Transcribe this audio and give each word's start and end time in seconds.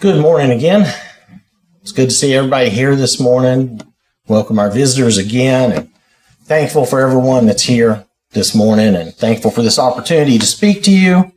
Good 0.00 0.18
morning 0.18 0.50
again. 0.50 0.90
It's 1.82 1.92
good 1.92 2.08
to 2.08 2.14
see 2.14 2.32
everybody 2.32 2.70
here 2.70 2.96
this 2.96 3.20
morning. 3.20 3.82
Welcome 4.28 4.58
our 4.58 4.70
visitors 4.70 5.18
again 5.18 5.72
and 5.72 5.90
thankful 6.44 6.86
for 6.86 7.02
everyone 7.02 7.44
that's 7.44 7.64
here 7.64 8.06
this 8.30 8.54
morning 8.54 8.96
and 8.96 9.14
thankful 9.14 9.50
for 9.50 9.60
this 9.60 9.78
opportunity 9.78 10.38
to 10.38 10.46
speak 10.46 10.82
to 10.84 10.90
you. 10.90 11.30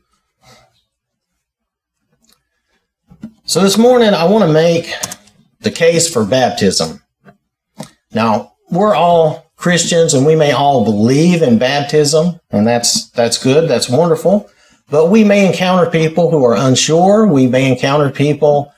So 3.44 3.60
this 3.60 3.78
morning 3.78 4.14
I 4.14 4.24
want 4.24 4.46
to 4.46 4.54
make 4.54 4.94
the 5.60 5.70
case 5.70 6.10
for 6.10 6.24
baptism. 6.24 7.04
Now, 8.14 8.54
we're 8.72 8.96
all 8.96 9.52
Christians 9.58 10.14
and 10.14 10.26
we 10.26 10.38
may 10.38 10.54
all 10.54 10.86
believe 10.86 11.42
in 11.42 11.58
baptism 11.58 12.40
and 12.50 12.66
that's 12.66 13.10
that's 13.10 13.44
good, 13.44 13.70
that's 13.70 13.90
wonderful. 13.90 14.50
But 14.94 15.10
we 15.10 15.24
may 15.24 15.48
encounter 15.48 15.90
people 15.90 16.30
who 16.30 16.46
are 16.46 16.56
unsure. 16.56 17.26
We 17.26 17.48
may 17.48 17.72
encounter 17.72 18.12
people 18.12 18.72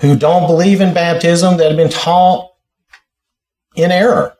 who 0.00 0.14
don't 0.14 0.46
believe 0.46 0.82
in 0.82 0.92
baptism 0.92 1.56
that 1.56 1.68
have 1.68 1.78
been 1.78 1.88
taught 1.88 2.52
in 3.74 3.90
error. 3.90 4.36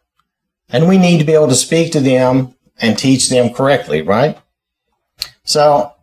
And 0.68 0.86
we 0.86 0.98
need 0.98 1.20
to 1.20 1.24
be 1.24 1.32
able 1.32 1.48
to 1.48 1.54
speak 1.54 1.92
to 1.92 2.00
them 2.00 2.54
and 2.76 2.98
teach 2.98 3.30
them 3.30 3.54
correctly, 3.54 4.02
right? 4.02 4.36
So 5.44 5.94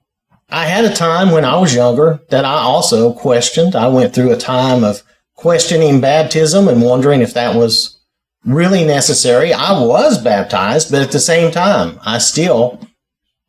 I 0.50 0.66
had 0.66 0.86
a 0.86 0.96
time 0.96 1.30
when 1.30 1.46
I 1.46 1.60
was 1.60 1.76
younger 1.76 2.20
that 2.32 2.44
I 2.44 2.56
also 2.56 3.14
questioned. 3.14 3.76
I 3.76 3.90
went 3.90 4.16
through 4.16 4.32
a 4.32 4.38
time 4.38 4.84
of 4.84 5.04
questioning 5.36 6.02
baptism 6.02 6.68
and 6.68 6.82
wondering 6.82 7.22
if 7.22 7.36
that 7.36 7.56
was 7.56 8.00
really 8.44 8.86
necessary. 8.86 9.54
I 9.54 9.84
was 9.84 10.18
baptized, 10.18 10.90
but 10.90 11.04
at 11.04 11.12
the 11.12 11.20
same 11.20 11.52
time, 11.52 12.00
I 12.04 12.18
still 12.18 12.80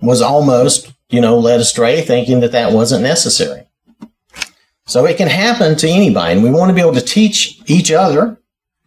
was 0.02 0.20
almost 0.20 0.91
you 1.12 1.21
know, 1.21 1.39
led 1.39 1.61
astray 1.61 2.01
thinking 2.01 2.41
that 2.41 2.52
that 2.52 2.73
wasn't 2.73 3.02
necessary. 3.02 3.69
So 4.87 5.07
it 5.07 5.16
can 5.16 5.29
happen 5.29 5.77
to 5.77 5.89
anybody, 5.89 6.34
and 6.34 6.43
we 6.43 6.51
want 6.51 6.70
to 6.70 6.75
be 6.75 6.80
able 6.80 6.95
to 6.95 7.01
teach 7.01 7.61
each 7.66 7.93
other 7.93 8.39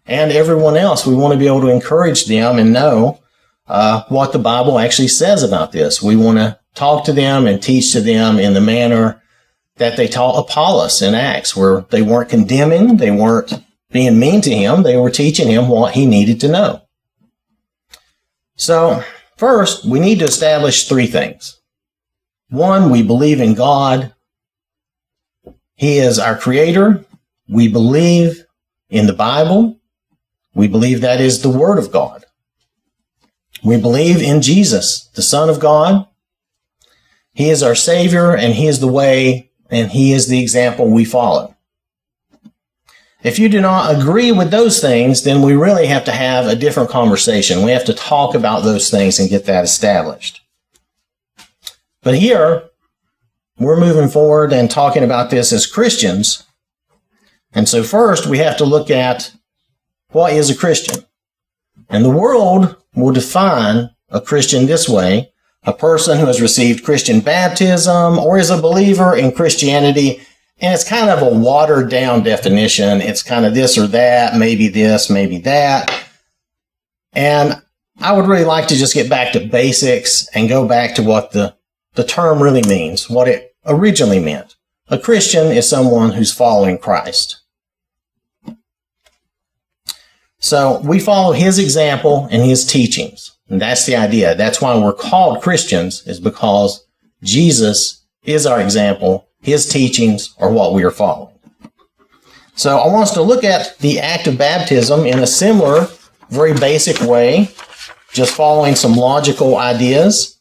and 0.06 0.32
everyone 0.32 0.76
else. 0.76 1.06
We 1.06 1.16
want 1.16 1.34
to 1.34 1.40
be 1.40 1.48
able 1.48 1.62
to 1.62 1.70
encourage 1.70 2.26
them 2.26 2.58
and 2.60 2.74
know 2.74 3.22
uh, 3.68 4.04
what 4.10 4.34
the 4.34 4.40
Bible 4.40 4.78
actually 4.78 5.08
says 5.08 5.44
about 5.44 5.72
this. 5.72 6.02
We 6.02 6.16
want 6.16 6.38
to 6.38 6.60
talk 6.74 7.06
to 7.06 7.14
them 7.14 7.48
and 7.48 7.62
teach 7.62 7.94
to 7.94 8.02
them 8.02 8.40
in 8.40 8.54
the 8.54 8.62
manner 8.62 9.22
that 9.78 9.98
they 9.98 10.08
taught 10.08 10.40
Apollos 10.40 11.02
in 11.02 11.16
Acts, 11.16 11.56
where 11.56 11.82
they 11.90 12.02
weren't 12.02 12.30
condemning, 12.30 12.98
they 12.98 13.12
weren't 13.12 13.54
being 13.92 14.20
mean 14.20 14.42
to 14.42 14.52
him, 14.52 14.84
they 14.84 14.98
were 14.98 15.10
teaching 15.10 15.48
him 15.48 15.68
what 15.68 15.94
he 15.94 16.06
needed 16.06 16.40
to 16.42 16.48
know. 16.48 16.82
So, 18.56 19.04
first, 19.38 19.86
we 19.86 20.00
need 20.00 20.20
to 20.20 20.26
establish 20.26 20.88
three 20.88 21.08
things. 21.08 21.60
One, 22.50 22.90
we 22.90 23.02
believe 23.04 23.42
in 23.42 23.54
God. 23.54 24.14
He 25.76 25.98
is 25.98 26.20
our 26.20 26.38
creator. 26.38 27.04
We 27.50 27.68
believe 27.68 28.46
in 28.90 29.08
the 29.08 29.14
Bible. 29.14 29.80
We 30.54 30.68
believe 30.68 31.02
that 31.02 31.20
is 31.20 31.42
the 31.42 31.50
Word 31.50 31.78
of 31.78 31.92
God. 31.92 32.26
We 33.64 33.80
believe 33.80 34.22
in 34.22 34.42
Jesus, 34.42 35.06
the 35.16 35.22
Son 35.22 35.50
of 35.50 35.60
God. 35.60 36.08
He 37.34 37.50
is 37.50 37.64
our 37.64 37.76
Savior 37.76 38.36
and 38.36 38.54
He 38.54 38.68
is 38.68 38.80
the 38.80 38.88
way 38.88 39.52
and 39.70 39.92
He 39.92 40.14
is 40.14 40.28
the 40.28 40.42
example 40.42 40.88
we 40.88 41.04
follow. 41.04 41.56
If 43.24 43.40
you 43.40 43.50
do 43.50 43.60
not 43.60 43.94
agree 43.96 44.32
with 44.32 44.52
those 44.52 44.80
things, 44.80 45.24
then 45.24 45.42
we 45.42 45.56
really 45.56 45.88
have 45.88 46.06
to 46.06 46.12
have 46.12 46.46
a 46.46 46.56
different 46.56 46.92
conversation. 46.92 47.64
We 47.64 47.72
have 47.72 47.86
to 47.86 47.94
talk 47.94 48.36
about 48.36 48.64
those 48.64 48.92
things 48.92 49.20
and 49.20 49.30
get 49.30 49.46
that 49.46 49.64
established. 49.64 50.45
But 52.06 52.20
here, 52.20 52.70
we're 53.58 53.80
moving 53.80 54.10
forward 54.10 54.54
and 54.54 54.70
talking 54.70 55.04
about 55.04 55.32
this 55.32 55.52
as 55.52 55.66
Christians. 55.66 56.44
And 57.52 57.68
so, 57.68 57.82
first, 57.82 58.28
we 58.28 58.38
have 58.38 58.58
to 58.58 58.64
look 58.64 58.92
at 58.92 59.34
what 60.12 60.32
is 60.32 60.52
a 60.52 60.56
Christian. 60.56 61.04
And 61.90 62.06
the 62.06 62.12
world 62.12 62.76
will 62.94 63.12
define 63.12 63.90
a 64.10 64.22
Christian 64.22 64.68
this 64.68 64.88
way 64.88 65.32
a 65.64 65.74
person 65.74 66.20
who 66.20 66.28
has 66.28 66.40
received 66.40 66.86
Christian 66.86 67.22
baptism 67.22 68.20
or 68.20 68.38
is 68.38 68.52
a 68.52 68.62
believer 68.62 69.16
in 69.16 69.32
Christianity. 69.32 70.22
And 70.60 70.76
it's 70.76 70.88
kind 70.88 71.10
of 71.10 71.24
a 71.24 71.36
watered 71.36 71.90
down 71.90 72.22
definition. 72.22 73.02
It's 73.02 73.24
kind 73.24 73.48
of 73.48 73.56
this 73.56 73.80
or 73.80 73.88
that, 73.88 74.38
maybe 74.38 74.68
this, 74.68 75.10
maybe 75.10 75.40
that. 75.40 75.92
And 77.14 77.60
I 78.00 78.14
would 78.14 78.28
really 78.28 78.46
like 78.46 78.68
to 78.68 78.76
just 78.76 78.94
get 78.94 79.10
back 79.10 79.34
to 79.34 79.40
basics 79.40 80.28
and 80.36 80.48
go 80.48 80.68
back 80.68 80.94
to 80.96 81.02
what 81.02 81.32
the 81.32 81.56
the 81.96 82.04
term 82.04 82.42
really 82.42 82.64
means, 82.68 83.10
what 83.10 83.28
it 83.28 83.56
originally 83.66 84.20
meant. 84.20 84.56
A 84.88 85.00
Christian 85.00 85.48
is 85.48 85.68
someone 85.68 86.12
who's 86.12 86.34
following 86.34 86.78
Christ. 86.78 87.42
So 90.38 90.80
we 90.82 91.00
follow 91.00 91.34
his 91.34 91.58
example 91.58 92.28
and 92.30 92.44
his 92.44 92.66
teachings. 92.66 93.36
And 93.50 93.62
that's 93.62 93.86
the 93.86 93.96
idea. 93.96 94.36
That's 94.36 94.62
why 94.62 94.78
we're 94.78 94.94
called 94.94 95.42
Christians 95.42 96.06
is 96.06 96.20
because 96.20 96.86
Jesus 97.24 98.06
is 98.24 98.46
our 98.46 98.62
example. 98.62 99.28
His 99.42 99.68
teachings 99.68 100.36
are 100.38 100.52
what 100.52 100.74
we 100.74 100.84
are 100.84 100.92
following. 100.92 101.34
So 102.56 102.78
I 102.78 102.88
want 102.88 103.04
us 103.04 103.14
to 103.16 103.22
look 103.22 103.44
at 103.44 103.78
the 103.80 104.00
act 104.00 104.28
of 104.28 104.38
baptism 104.38 105.06
in 105.06 105.20
a 105.20 105.28
similar, 105.28 105.88
very 106.30 106.54
basic 106.54 107.02
way, 107.02 107.50
just 108.14 108.34
following 108.34 108.76
some 108.76 108.96
logical 108.96 109.58
ideas. 109.58 110.35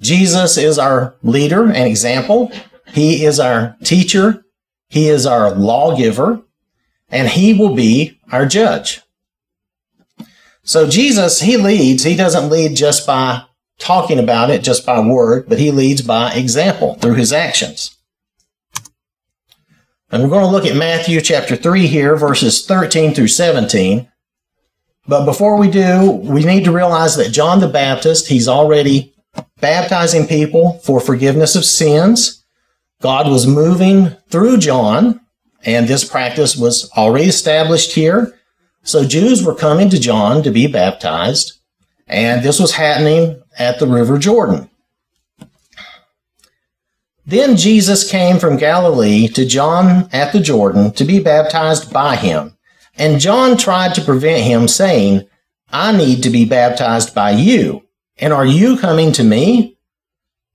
Jesus 0.00 0.56
is 0.56 0.78
our 0.78 1.16
leader 1.22 1.64
and 1.64 1.88
example. 1.88 2.52
He 2.88 3.24
is 3.24 3.40
our 3.40 3.76
teacher. 3.84 4.44
He 4.88 5.08
is 5.08 5.26
our 5.26 5.50
lawgiver 5.50 6.42
and 7.08 7.28
he 7.28 7.54
will 7.54 7.74
be 7.74 8.20
our 8.30 8.46
judge. 8.46 9.00
So 10.62 10.88
Jesus, 10.88 11.40
he 11.40 11.56
leads. 11.56 12.02
He 12.02 12.16
doesn't 12.16 12.50
lead 12.50 12.76
just 12.76 13.06
by 13.06 13.44
talking 13.78 14.18
about 14.18 14.50
it, 14.50 14.62
just 14.62 14.84
by 14.84 15.00
word, 15.00 15.48
but 15.48 15.58
he 15.58 15.70
leads 15.70 16.02
by 16.02 16.32
example 16.32 16.94
through 16.94 17.14
his 17.14 17.32
actions. 17.32 17.96
And 20.10 20.22
we're 20.22 20.30
going 20.30 20.44
to 20.44 20.50
look 20.50 20.64
at 20.64 20.76
Matthew 20.76 21.20
chapter 21.20 21.56
3 21.56 21.86
here, 21.86 22.16
verses 22.16 22.64
13 22.64 23.12
through 23.12 23.28
17. 23.28 24.08
But 25.08 25.24
before 25.24 25.56
we 25.56 25.70
do, 25.70 26.10
we 26.10 26.44
need 26.44 26.64
to 26.64 26.72
realize 26.72 27.16
that 27.16 27.32
John 27.32 27.60
the 27.60 27.68
Baptist, 27.68 28.28
he's 28.28 28.48
already 28.48 29.14
baptizing 29.60 30.26
people 30.26 30.78
for 30.84 31.00
forgiveness 31.00 31.56
of 31.56 31.64
sins. 31.64 32.44
God 33.00 33.28
was 33.28 33.46
moving 33.46 34.10
through 34.28 34.58
John, 34.58 35.20
and 35.64 35.88
this 35.88 36.04
practice 36.04 36.56
was 36.56 36.90
already 36.96 37.26
established 37.26 37.94
here. 37.94 38.38
So 38.82 39.04
Jews 39.04 39.42
were 39.42 39.54
coming 39.54 39.90
to 39.90 39.98
John 39.98 40.42
to 40.42 40.50
be 40.50 40.66
baptized, 40.66 41.58
and 42.06 42.42
this 42.42 42.60
was 42.60 42.72
happening 42.72 43.42
at 43.58 43.78
the 43.78 43.86
River 43.86 44.18
Jordan. 44.18 44.70
Then 47.26 47.56
Jesus 47.56 48.08
came 48.08 48.38
from 48.38 48.56
Galilee 48.56 49.26
to 49.28 49.44
John 49.44 50.08
at 50.12 50.32
the 50.32 50.38
Jordan 50.38 50.92
to 50.92 51.04
be 51.04 51.18
baptized 51.18 51.92
by 51.92 52.14
him. 52.14 52.56
And 52.96 53.20
John 53.20 53.56
tried 53.56 53.94
to 53.96 54.04
prevent 54.04 54.44
him, 54.44 54.68
saying, 54.68 55.28
I 55.70 55.96
need 55.96 56.22
to 56.22 56.30
be 56.30 56.44
baptized 56.44 57.14
by 57.14 57.32
you 57.32 57.85
and 58.18 58.32
are 58.32 58.46
you 58.46 58.76
coming 58.76 59.12
to 59.12 59.24
me? 59.24 59.76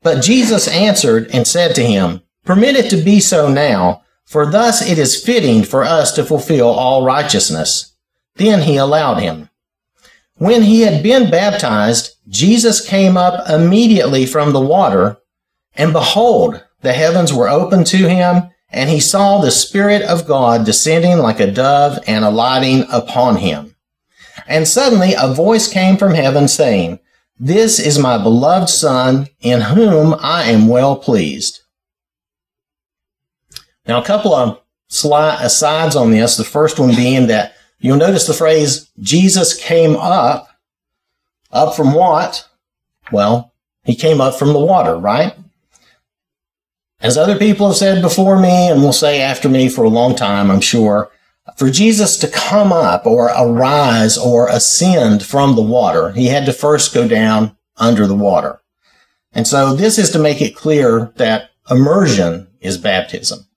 But 0.01 0.23
Jesus 0.23 0.67
answered 0.67 1.29
and 1.31 1.45
said 1.45 1.75
to 1.75 1.85
him, 1.85 2.22
Permit 2.44 2.75
it 2.75 2.89
to 2.89 2.97
be 2.97 3.19
so 3.19 3.47
now, 3.51 4.03
for 4.25 4.49
thus 4.49 4.81
it 4.81 4.97
is 4.97 5.23
fitting 5.23 5.63
for 5.63 5.83
us 5.83 6.11
to 6.13 6.25
fulfill 6.25 6.69
all 6.69 7.05
righteousness. 7.05 7.94
Then 8.35 8.61
he 8.61 8.77
allowed 8.77 9.19
him. 9.19 9.50
When 10.38 10.63
he 10.63 10.81
had 10.81 11.03
been 11.03 11.29
baptized, 11.29 12.16
Jesus 12.27 12.88
came 12.88 13.16
up 13.16 13.47
immediately 13.47 14.25
from 14.25 14.53
the 14.53 14.61
water, 14.61 15.17
and 15.75 15.94
behold, 15.94 16.63
the 16.81 16.94
heavens 16.94 17.31
were 17.31 17.47
opened 17.47 17.85
to 17.88 18.09
him, 18.09 18.50
and 18.69 18.89
he 18.89 19.00
saw 19.00 19.39
the 19.39 19.51
Spirit 19.51 20.01
of 20.01 20.25
God 20.25 20.65
descending 20.65 21.19
like 21.19 21.39
a 21.39 21.51
dove 21.51 22.00
and 22.07 22.25
alighting 22.25 22.86
upon 22.91 23.36
him. 23.36 23.75
And 24.47 24.68
suddenly 24.68 25.13
a 25.15 25.33
voice 25.33 25.71
came 25.71 25.97
from 25.97 26.15
heaven 26.15 26.47
saying, 26.47 27.00
this 27.43 27.79
is 27.79 27.97
my 27.97 28.19
beloved 28.19 28.69
Son, 28.69 29.27
in 29.39 29.61
whom 29.61 30.15
I 30.19 30.43
am 30.43 30.67
well 30.67 30.95
pleased. 30.95 31.61
Now, 33.88 33.99
a 33.99 34.05
couple 34.05 34.31
of 34.31 34.61
slide, 34.89 35.43
asides 35.43 35.95
uh, 35.95 36.01
on 36.01 36.11
this. 36.11 36.38
The 36.38 36.43
first 36.43 36.77
one 36.77 36.95
being 36.95 37.25
that 37.27 37.55
you'll 37.79 37.97
notice 37.97 38.27
the 38.27 38.35
phrase, 38.35 38.91
Jesus 38.99 39.59
came 39.59 39.95
up. 39.95 40.49
Up 41.51 41.75
from 41.75 41.93
what? 41.93 42.47
Well, 43.11 43.51
he 43.85 43.95
came 43.95 44.21
up 44.21 44.35
from 44.35 44.53
the 44.53 44.59
water, 44.59 44.95
right? 44.95 45.33
As 46.99 47.17
other 47.17 47.39
people 47.39 47.69
have 47.69 47.75
said 47.75 48.03
before 48.03 48.39
me 48.39 48.69
and 48.69 48.83
will 48.83 48.93
say 48.93 49.19
after 49.19 49.49
me 49.49 49.67
for 49.67 49.83
a 49.83 49.89
long 49.89 50.15
time, 50.15 50.51
I'm 50.51 50.61
sure, 50.61 51.09
for 51.57 51.69
Jesus 51.69 52.17
to 52.17 52.27
come 52.27 52.71
up 52.71 53.05
or 53.05 53.27
arise 53.27 54.17
or 54.17 54.47
ascend 54.47 55.23
from 55.23 55.55
the 55.55 55.61
water, 55.61 56.11
he 56.11 56.27
had 56.27 56.45
to 56.45 56.53
first 56.53 56.93
go 56.93 57.07
down 57.07 57.57
under 57.77 58.05
the 58.07 58.15
water. 58.15 58.61
And 59.33 59.47
so 59.47 59.73
this 59.73 59.97
is 59.97 60.11
to 60.11 60.19
make 60.19 60.41
it 60.41 60.55
clear 60.55 61.11
that 61.15 61.51
immersion 61.69 62.47
is 62.59 62.77
baptism. 62.77 63.47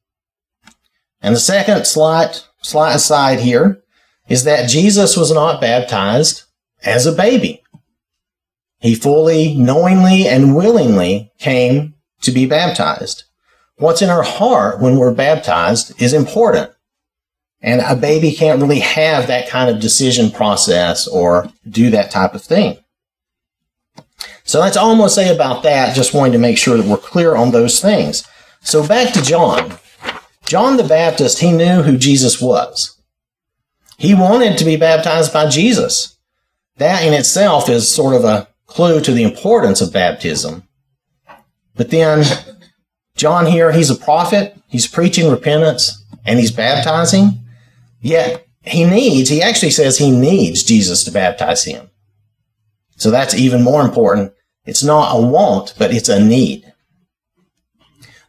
And 1.20 1.34
the 1.34 1.40
second 1.40 1.86
slight, 1.86 2.46
slight 2.62 2.94
aside 2.94 3.40
here 3.40 3.82
is 4.28 4.44
that 4.44 4.68
Jesus 4.68 5.16
was 5.16 5.32
not 5.32 5.60
baptized 5.60 6.44
as 6.84 7.06
a 7.06 7.12
baby. 7.12 7.62
He 8.80 8.94
fully, 8.94 9.54
knowingly, 9.54 10.26
and 10.26 10.54
willingly 10.54 11.32
came 11.38 11.94
to 12.20 12.30
be 12.30 12.46
baptized. 12.46 13.24
What's 13.76 14.02
in 14.02 14.10
our 14.10 14.22
heart 14.22 14.80
when 14.80 14.96
we're 14.96 15.14
baptized 15.14 16.00
is 16.00 16.12
important. 16.12 16.70
And 17.64 17.80
a 17.80 17.96
baby 17.96 18.30
can't 18.30 18.60
really 18.60 18.80
have 18.80 19.26
that 19.26 19.48
kind 19.48 19.70
of 19.70 19.80
decision 19.80 20.30
process 20.30 21.08
or 21.08 21.50
do 21.66 21.88
that 21.90 22.10
type 22.10 22.34
of 22.34 22.42
thing. 22.42 22.76
So 24.44 24.60
that's 24.60 24.76
all 24.76 24.90
I'm 24.90 24.98
going 24.98 25.08
to 25.08 25.14
say 25.14 25.34
about 25.34 25.62
that. 25.62 25.96
Just 25.96 26.12
wanting 26.12 26.34
to 26.34 26.38
make 26.38 26.58
sure 26.58 26.76
that 26.76 26.84
we're 26.84 26.98
clear 26.98 27.34
on 27.34 27.52
those 27.52 27.80
things. 27.80 28.28
So 28.60 28.86
back 28.86 29.14
to 29.14 29.22
John. 29.22 29.78
John 30.44 30.76
the 30.76 30.84
Baptist, 30.84 31.38
he 31.38 31.52
knew 31.52 31.80
who 31.80 31.96
Jesus 31.96 32.38
was. 32.38 33.00
He 33.96 34.14
wanted 34.14 34.58
to 34.58 34.66
be 34.66 34.76
baptized 34.76 35.32
by 35.32 35.48
Jesus. 35.48 36.18
That 36.76 37.02
in 37.02 37.14
itself 37.14 37.70
is 37.70 37.90
sort 37.90 38.14
of 38.14 38.24
a 38.24 38.46
clue 38.66 39.00
to 39.00 39.12
the 39.12 39.22
importance 39.22 39.80
of 39.80 39.90
baptism. 39.90 40.64
But 41.76 41.88
then 41.88 42.26
John 43.16 43.46
here, 43.46 43.72
he's 43.72 43.88
a 43.88 43.96
prophet, 43.96 44.54
he's 44.68 44.86
preaching 44.86 45.30
repentance, 45.30 46.04
and 46.26 46.38
he's 46.38 46.52
baptizing. 46.52 47.40
Yet 48.04 48.46
he 48.60 48.84
needs, 48.84 49.30
he 49.30 49.40
actually 49.40 49.70
says 49.70 49.96
he 49.96 50.10
needs 50.10 50.62
Jesus 50.62 51.04
to 51.04 51.10
baptize 51.10 51.64
him. 51.64 51.88
So 52.96 53.10
that's 53.10 53.34
even 53.34 53.64
more 53.64 53.80
important. 53.80 54.34
It's 54.66 54.84
not 54.84 55.16
a 55.16 55.26
want, 55.26 55.72
but 55.78 55.90
it's 55.90 56.10
a 56.10 56.22
need. 56.22 56.70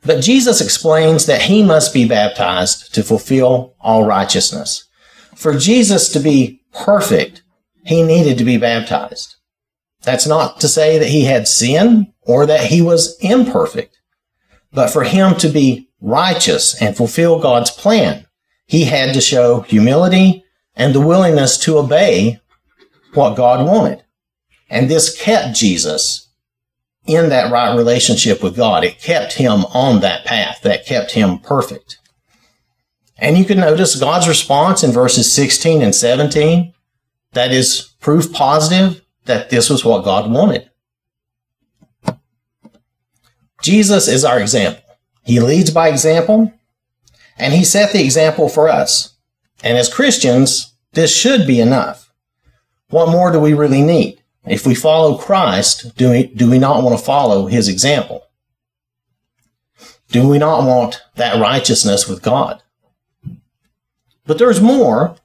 But 0.06 0.22
Jesus 0.22 0.62
explains 0.62 1.26
that 1.26 1.42
he 1.42 1.62
must 1.62 1.94
be 1.94 2.08
baptized 2.08 2.96
to 2.96 3.04
fulfill 3.04 3.76
all 3.82 4.06
righteousness. 4.06 4.88
For 5.36 5.58
Jesus 5.58 6.08
to 6.14 6.22
be 6.22 6.62
perfect, 6.74 7.44
he 7.84 8.02
needed 8.02 8.38
to 8.38 8.46
be 8.46 8.56
baptized. 8.56 9.36
That's 10.04 10.26
not 10.26 10.62
to 10.62 10.70
say 10.70 10.98
that 11.00 11.10
he 11.10 11.26
had 11.26 11.50
sin 11.50 12.14
or 12.22 12.46
that 12.46 12.68
he 12.68 12.82
was 12.82 13.18
imperfect, 13.20 14.00
but 14.72 14.90
for 14.90 15.04
him 15.04 15.36
to 15.36 15.50
be 15.50 15.90
righteous 16.00 16.82
and 16.82 16.96
fulfill 16.96 17.40
God's 17.40 17.72
plan, 17.72 18.25
he 18.66 18.86
had 18.86 19.14
to 19.14 19.22
show 19.22 19.62
humility 19.62 20.44
and 20.76 20.94
the 20.94 21.02
willingness 21.02 21.58
to 21.60 21.78
obey 21.78 22.40
what 23.14 23.38
God 23.38 23.66
wanted. 23.66 24.04
And 24.70 24.90
this 24.90 25.20
kept 25.20 25.56
Jesus 25.56 26.30
in 27.06 27.30
that 27.30 27.52
right 27.52 27.76
relationship 27.76 28.42
with 28.42 28.56
God. 28.56 28.84
It 28.84 29.00
kept 29.00 29.34
him 29.34 29.66
on 29.66 30.02
that 30.02 30.26
path 30.26 30.62
that 30.64 30.86
kept 30.86 31.12
him 31.12 31.40
perfect. 31.40 32.00
And 33.18 33.38
you 33.38 33.46
can 33.46 33.60
notice 33.60 33.96
God's 33.96 34.28
response 34.28 34.84
in 34.84 34.92
verses 34.92 35.32
16 35.32 35.82
and 35.82 35.96
17. 35.96 36.74
That 37.34 37.52
is 37.52 37.94
proof 38.00 38.34
positive 38.34 39.02
that 39.26 39.50
this 39.50 39.70
was 39.70 39.86
what 39.86 40.04
God 40.04 40.30
wanted. 40.30 40.70
Jesus 43.62 44.08
is 44.08 44.26
our 44.26 44.40
example. 44.40 44.84
He 45.24 45.40
leads 45.40 45.72
by 45.72 45.90
example, 45.90 46.54
and 47.38 47.54
he 47.54 47.64
set 47.64 47.92
the 47.92 48.04
example 48.04 48.50
for 48.50 48.70
us. 48.70 49.16
And 49.64 49.78
as 49.78 49.94
Christians, 49.94 50.74
this 50.94 51.16
should 51.16 51.46
be 51.46 51.60
enough. 51.60 52.12
What 52.90 53.10
more 53.10 53.32
do 53.32 53.40
we 53.40 53.54
really 53.54 53.82
need? 53.82 54.22
If 54.46 54.66
we 54.66 54.76
follow 54.76 55.18
Christ, 55.18 55.98
do 55.98 56.12
we, 56.12 56.28
do 56.28 56.50
we 56.50 56.60
not 56.60 56.84
want 56.84 56.98
to 56.98 57.04
follow 57.04 57.48
his 57.48 57.68
example? 57.68 58.24
Do 60.10 60.28
we 60.28 60.38
not 60.38 60.66
want 60.66 61.02
that 61.16 61.42
righteousness 61.42 62.08
with 62.08 62.22
God? 62.22 62.62
But 64.26 64.38
there's 64.38 64.62
more. 64.62 65.16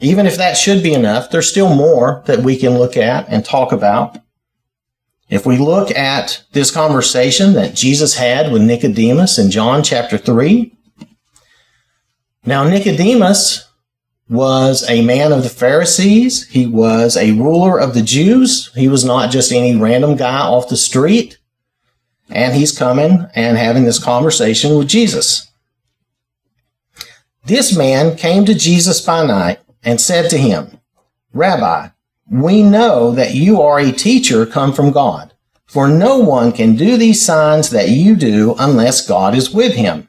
Even 0.00 0.26
if 0.26 0.36
that 0.36 0.56
should 0.56 0.82
be 0.82 0.92
enough, 0.92 1.30
there's 1.30 1.48
still 1.48 1.72
more 1.74 2.22
that 2.26 2.40
we 2.40 2.56
can 2.56 2.76
look 2.76 2.96
at 2.96 3.28
and 3.28 3.44
talk 3.44 3.70
about. 3.70 4.18
If 5.30 5.46
we 5.46 5.56
look 5.56 5.92
at 5.92 6.42
this 6.52 6.72
conversation 6.72 7.52
that 7.54 7.74
Jesus 7.74 8.16
had 8.16 8.52
with 8.52 8.62
Nicodemus 8.62 9.38
in 9.38 9.50
John 9.50 9.84
chapter 9.84 10.18
3, 10.18 10.76
now 12.44 12.64
Nicodemus 12.64 13.68
was 14.28 14.88
a 14.88 15.04
man 15.04 15.32
of 15.32 15.42
the 15.42 15.48
Pharisees. 15.48 16.48
He 16.48 16.66
was 16.66 17.16
a 17.16 17.32
ruler 17.32 17.78
of 17.78 17.94
the 17.94 18.02
Jews. 18.02 18.72
He 18.74 18.88
was 18.88 19.04
not 19.04 19.30
just 19.30 19.52
any 19.52 19.76
random 19.76 20.16
guy 20.16 20.40
off 20.40 20.68
the 20.68 20.76
street. 20.76 21.38
And 22.30 22.54
he's 22.54 22.76
coming 22.76 23.26
and 23.34 23.58
having 23.58 23.84
this 23.84 24.02
conversation 24.02 24.78
with 24.78 24.88
Jesus. 24.88 25.50
This 27.44 27.76
man 27.76 28.16
came 28.16 28.44
to 28.46 28.54
Jesus 28.54 29.00
by 29.00 29.26
night 29.26 29.58
and 29.82 30.00
said 30.00 30.30
to 30.30 30.38
him, 30.38 30.78
Rabbi, 31.34 31.88
we 32.30 32.62
know 32.62 33.10
that 33.12 33.34
you 33.34 33.60
are 33.60 33.78
a 33.78 33.92
teacher 33.92 34.46
come 34.46 34.72
from 34.72 34.92
God, 34.92 35.34
for 35.66 35.88
no 35.88 36.18
one 36.18 36.52
can 36.52 36.76
do 36.76 36.96
these 36.96 37.20
signs 37.20 37.70
that 37.70 37.90
you 37.90 38.16
do 38.16 38.54
unless 38.58 39.06
God 39.06 39.34
is 39.34 39.50
with 39.52 39.74
him. 39.74 40.08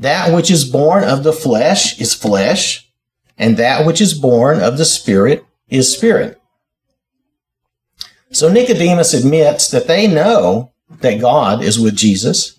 That 0.00 0.32
which 0.32 0.50
is 0.50 0.64
born 0.64 1.04
of 1.04 1.24
the 1.24 1.32
flesh 1.32 2.00
is 2.00 2.14
flesh, 2.14 2.90
and 3.36 3.58
that 3.58 3.84
which 3.84 4.00
is 4.00 4.14
born 4.14 4.58
of 4.58 4.78
the 4.78 4.86
Spirit 4.86 5.44
is 5.68 5.94
spirit. 5.94 6.40
So 8.32 8.50
Nicodemus 8.50 9.12
admits 9.12 9.70
that 9.70 9.88
they 9.88 10.06
know 10.06 10.72
that 11.00 11.20
God 11.20 11.62
is 11.62 11.78
with 11.78 11.96
Jesus, 11.96 12.58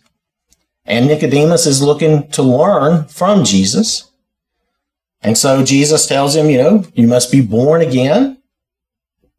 and 0.85 1.07
Nicodemus 1.07 1.65
is 1.65 1.81
looking 1.81 2.29
to 2.29 2.43
learn 2.43 3.05
from 3.07 3.43
Jesus. 3.43 4.11
And 5.23 5.35
so 5.35 5.65
Jesus 5.65 6.05
tells 6.05 6.35
him, 6.35 6.47
you 6.47 6.59
know, 6.59 6.85
you 6.93 7.07
must 7.07 7.31
be 7.31 7.41
born 7.41 7.81
again. 7.81 8.37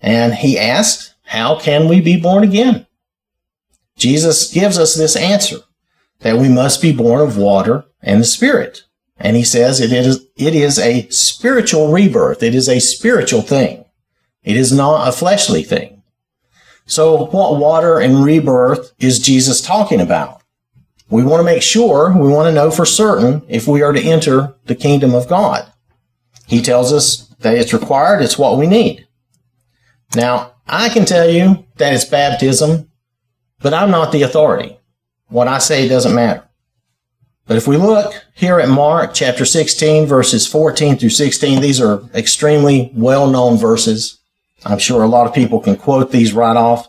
And 0.00 0.34
he 0.34 0.58
asks, 0.58 1.14
how 1.22 1.58
can 1.58 1.88
we 1.88 2.00
be 2.00 2.20
born 2.20 2.42
again? 2.42 2.86
Jesus 3.96 4.52
gives 4.52 4.76
us 4.76 4.96
this 4.96 5.14
answer 5.14 5.58
that 6.22 6.38
we 6.38 6.48
must 6.48 6.80
be 6.80 6.92
born 6.92 7.20
of 7.20 7.36
water 7.36 7.84
and 8.00 8.20
the 8.20 8.24
Spirit. 8.24 8.84
And 9.16 9.36
he 9.36 9.44
says 9.44 9.80
it 9.80 9.92
is, 9.92 10.26
it 10.36 10.54
is 10.54 10.78
a 10.78 11.08
spiritual 11.08 11.92
rebirth. 11.92 12.42
It 12.42 12.54
is 12.54 12.68
a 12.68 12.80
spiritual 12.80 13.42
thing. 13.42 13.84
It 14.42 14.56
is 14.56 14.72
not 14.72 15.06
a 15.06 15.12
fleshly 15.12 15.62
thing. 15.62 16.02
So 16.86 17.26
what 17.26 17.60
water 17.60 18.00
and 18.00 18.24
rebirth 18.24 18.92
is 18.98 19.20
Jesus 19.20 19.60
talking 19.60 20.00
about? 20.00 20.42
We 21.08 21.22
want 21.22 21.40
to 21.40 21.44
make 21.44 21.62
sure, 21.62 22.12
we 22.12 22.28
want 22.28 22.48
to 22.48 22.54
know 22.54 22.70
for 22.70 22.86
certain 22.86 23.42
if 23.48 23.68
we 23.68 23.82
are 23.82 23.92
to 23.92 24.02
enter 24.02 24.54
the 24.64 24.74
kingdom 24.74 25.14
of 25.14 25.28
God. 25.28 25.70
He 26.46 26.60
tells 26.60 26.92
us 26.92 27.28
that 27.40 27.56
it's 27.56 27.72
required, 27.72 28.22
it's 28.22 28.38
what 28.38 28.58
we 28.58 28.66
need. 28.66 29.06
Now, 30.16 30.54
I 30.66 30.88
can 30.88 31.04
tell 31.04 31.28
you 31.28 31.66
that 31.76 31.92
it's 31.92 32.04
baptism, 32.04 32.90
but 33.60 33.74
I'm 33.74 33.90
not 33.90 34.10
the 34.10 34.22
authority. 34.22 34.78
What 35.32 35.48
I 35.48 35.58
say 35.58 35.88
doesn't 35.88 36.14
matter. 36.14 36.46
But 37.46 37.56
if 37.56 37.66
we 37.66 37.78
look 37.78 38.12
here 38.34 38.60
at 38.60 38.68
Mark 38.68 39.14
chapter 39.14 39.46
16, 39.46 40.04
verses 40.04 40.46
14 40.46 40.98
through 40.98 41.08
16, 41.08 41.62
these 41.62 41.80
are 41.80 42.02
extremely 42.14 42.92
well 42.94 43.30
known 43.30 43.56
verses. 43.56 44.18
I'm 44.66 44.78
sure 44.78 45.02
a 45.02 45.08
lot 45.08 45.26
of 45.26 45.34
people 45.34 45.58
can 45.58 45.76
quote 45.76 46.10
these 46.10 46.34
right 46.34 46.56
off. 46.56 46.86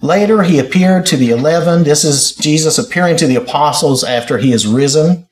Later, 0.00 0.42
he 0.42 0.58
appeared 0.58 1.06
to 1.06 1.16
the 1.16 1.30
eleven. 1.30 1.84
This 1.84 2.02
is 2.02 2.34
Jesus 2.34 2.78
appearing 2.78 3.16
to 3.18 3.28
the 3.28 3.36
apostles 3.36 4.02
after 4.02 4.38
he 4.38 4.52
is 4.52 4.66
risen. 4.66 5.28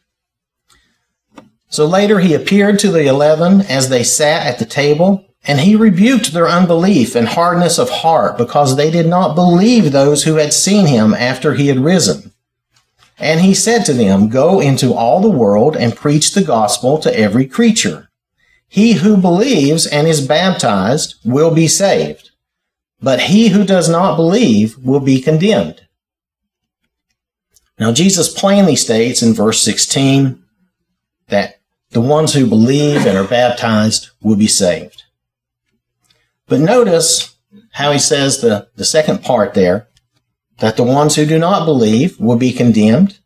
So 1.68 1.84
later, 1.84 2.20
he 2.20 2.34
appeared 2.34 2.78
to 2.78 2.92
the 2.92 3.08
eleven 3.08 3.62
as 3.62 3.88
they 3.88 4.04
sat 4.04 4.46
at 4.46 4.60
the 4.60 4.64
table, 4.64 5.26
and 5.46 5.60
he 5.60 5.74
rebuked 5.74 6.32
their 6.32 6.48
unbelief 6.48 7.14
and 7.14 7.28
hardness 7.28 7.78
of 7.78 7.88
heart 7.88 8.36
because 8.36 8.76
they 8.76 8.90
did 8.90 9.06
not 9.06 9.34
believe 9.34 9.90
those 9.90 10.24
who 10.24 10.34
had 10.34 10.52
seen 10.52 10.86
him 10.86 11.14
after 11.14 11.54
he 11.54 11.68
had 11.68 11.78
risen. 11.78 12.32
And 13.18 13.40
he 13.40 13.54
said 13.54 13.84
to 13.84 13.92
them, 13.92 14.28
Go 14.28 14.60
into 14.60 14.94
all 14.94 15.20
the 15.20 15.30
world 15.30 15.76
and 15.76 15.96
preach 15.96 16.32
the 16.32 16.42
gospel 16.42 16.98
to 16.98 17.18
every 17.18 17.46
creature. 17.46 18.10
He 18.68 18.94
who 18.94 19.16
believes 19.16 19.86
and 19.86 20.06
is 20.06 20.26
baptized 20.26 21.16
will 21.24 21.52
be 21.52 21.68
saved, 21.68 22.30
but 23.02 23.22
he 23.22 23.48
who 23.48 23.64
does 23.64 23.88
not 23.88 24.16
believe 24.16 24.78
will 24.78 25.00
be 25.00 25.20
condemned. 25.20 25.86
Now, 27.78 27.92
Jesus 27.92 28.32
plainly 28.32 28.76
states 28.76 29.22
in 29.22 29.32
verse 29.32 29.62
16 29.62 30.42
that 31.28 31.60
the 31.90 32.00
ones 32.00 32.34
who 32.34 32.46
believe 32.46 33.06
and 33.06 33.18
are 33.18 33.26
baptized 33.26 34.10
will 34.22 34.36
be 34.36 34.46
saved. 34.46 35.04
But 36.50 36.60
notice 36.60 37.36
how 37.70 37.92
he 37.92 38.00
says 38.00 38.40
the, 38.40 38.68
the 38.74 38.84
second 38.84 39.22
part 39.22 39.54
there, 39.54 39.86
that 40.58 40.76
the 40.76 40.82
ones 40.82 41.14
who 41.14 41.24
do 41.24 41.38
not 41.38 41.64
believe 41.64 42.18
will 42.18 42.36
be 42.36 42.52
condemned. 42.52 43.20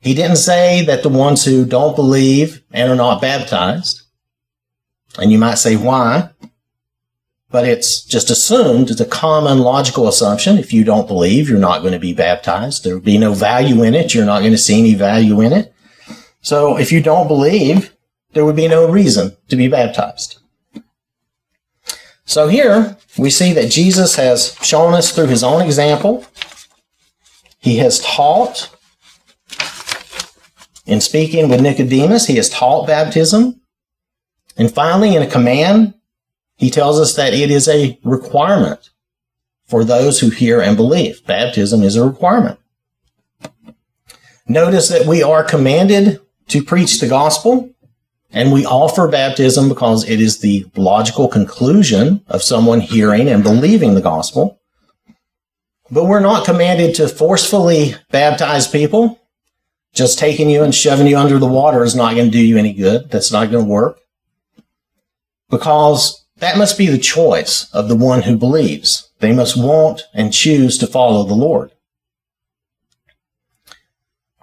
He 0.00 0.14
didn't 0.14 0.36
say 0.36 0.82
that 0.86 1.02
the 1.02 1.10
ones 1.10 1.44
who 1.44 1.66
don't 1.66 1.94
believe 1.94 2.64
and 2.72 2.90
are 2.90 2.96
not 2.96 3.20
baptized. 3.20 4.02
And 5.18 5.30
you 5.30 5.38
might 5.38 5.58
say, 5.58 5.76
why? 5.76 6.30
But 7.50 7.68
it's 7.68 8.02
just 8.02 8.30
assumed, 8.30 8.90
it's 8.90 9.02
a 9.02 9.04
common 9.04 9.58
logical 9.58 10.08
assumption. 10.08 10.56
If 10.56 10.72
you 10.72 10.84
don't 10.84 11.06
believe, 11.06 11.50
you're 11.50 11.58
not 11.58 11.82
going 11.82 11.92
to 11.92 11.98
be 11.98 12.14
baptized. 12.14 12.84
There 12.84 12.94
will 12.94 13.02
be 13.02 13.18
no 13.18 13.34
value 13.34 13.82
in 13.82 13.94
it. 13.94 14.14
You're 14.14 14.24
not 14.24 14.40
going 14.40 14.52
to 14.52 14.58
see 14.58 14.78
any 14.78 14.94
value 14.94 15.42
in 15.42 15.52
it. 15.52 15.74
So 16.40 16.78
if 16.78 16.90
you 16.90 17.02
don't 17.02 17.28
believe, 17.28 17.94
there 18.32 18.46
would 18.46 18.56
be 18.56 18.66
no 18.66 18.90
reason 18.90 19.36
to 19.48 19.56
be 19.56 19.68
baptized. 19.68 20.38
So 22.32 22.48
here 22.48 22.96
we 23.18 23.28
see 23.28 23.52
that 23.52 23.70
Jesus 23.70 24.16
has 24.16 24.56
shown 24.62 24.94
us 24.94 25.12
through 25.12 25.26
his 25.26 25.44
own 25.44 25.60
example. 25.60 26.24
He 27.58 27.76
has 27.76 28.00
taught 28.00 28.74
in 30.86 31.02
speaking 31.02 31.50
with 31.50 31.60
Nicodemus, 31.60 32.28
he 32.28 32.36
has 32.36 32.48
taught 32.48 32.86
baptism. 32.86 33.60
And 34.56 34.72
finally, 34.72 35.14
in 35.14 35.20
a 35.20 35.26
command, 35.26 35.92
he 36.56 36.70
tells 36.70 36.98
us 36.98 37.14
that 37.16 37.34
it 37.34 37.50
is 37.50 37.68
a 37.68 37.98
requirement 38.02 38.88
for 39.66 39.84
those 39.84 40.20
who 40.20 40.30
hear 40.30 40.62
and 40.62 40.74
believe. 40.74 41.26
Baptism 41.26 41.82
is 41.82 41.96
a 41.96 42.06
requirement. 42.06 42.58
Notice 44.48 44.88
that 44.88 45.06
we 45.06 45.22
are 45.22 45.44
commanded 45.44 46.18
to 46.48 46.64
preach 46.64 46.98
the 46.98 47.08
gospel, 47.08 47.74
and 48.32 48.52
we 48.52 48.64
offer 48.64 49.08
baptism 49.08 49.68
because 49.68 50.08
it 50.08 50.20
is 50.20 50.38
the 50.38 50.66
logical 50.74 51.28
conclusion 51.28 52.24
of 52.28 52.42
someone 52.42 52.80
hearing 52.80 53.28
and 53.28 53.42
believing 53.42 53.94
the 53.94 54.00
gospel. 54.00 54.58
But 55.90 56.06
we're 56.06 56.20
not 56.20 56.46
commanded 56.46 56.94
to 56.96 57.08
forcefully 57.08 57.94
baptize 58.10 58.66
people. 58.66 59.20
Just 59.92 60.18
taking 60.18 60.48
you 60.48 60.62
and 60.62 60.74
shoving 60.74 61.06
you 61.06 61.18
under 61.18 61.38
the 61.38 61.46
water 61.46 61.84
is 61.84 61.94
not 61.94 62.14
going 62.14 62.30
to 62.30 62.30
do 62.30 62.44
you 62.44 62.56
any 62.56 62.72
good. 62.72 63.10
That's 63.10 63.30
not 63.30 63.50
going 63.50 63.64
to 63.64 63.70
work. 63.70 64.00
Because 65.50 66.24
that 66.38 66.56
must 66.56 66.78
be 66.78 66.86
the 66.86 66.96
choice 66.96 67.70
of 67.74 67.88
the 67.88 67.96
one 67.96 68.22
who 68.22 68.38
believes. 68.38 69.10
They 69.20 69.34
must 69.34 69.54
want 69.54 70.04
and 70.14 70.32
choose 70.32 70.78
to 70.78 70.86
follow 70.86 71.24
the 71.24 71.34
Lord. 71.34 71.72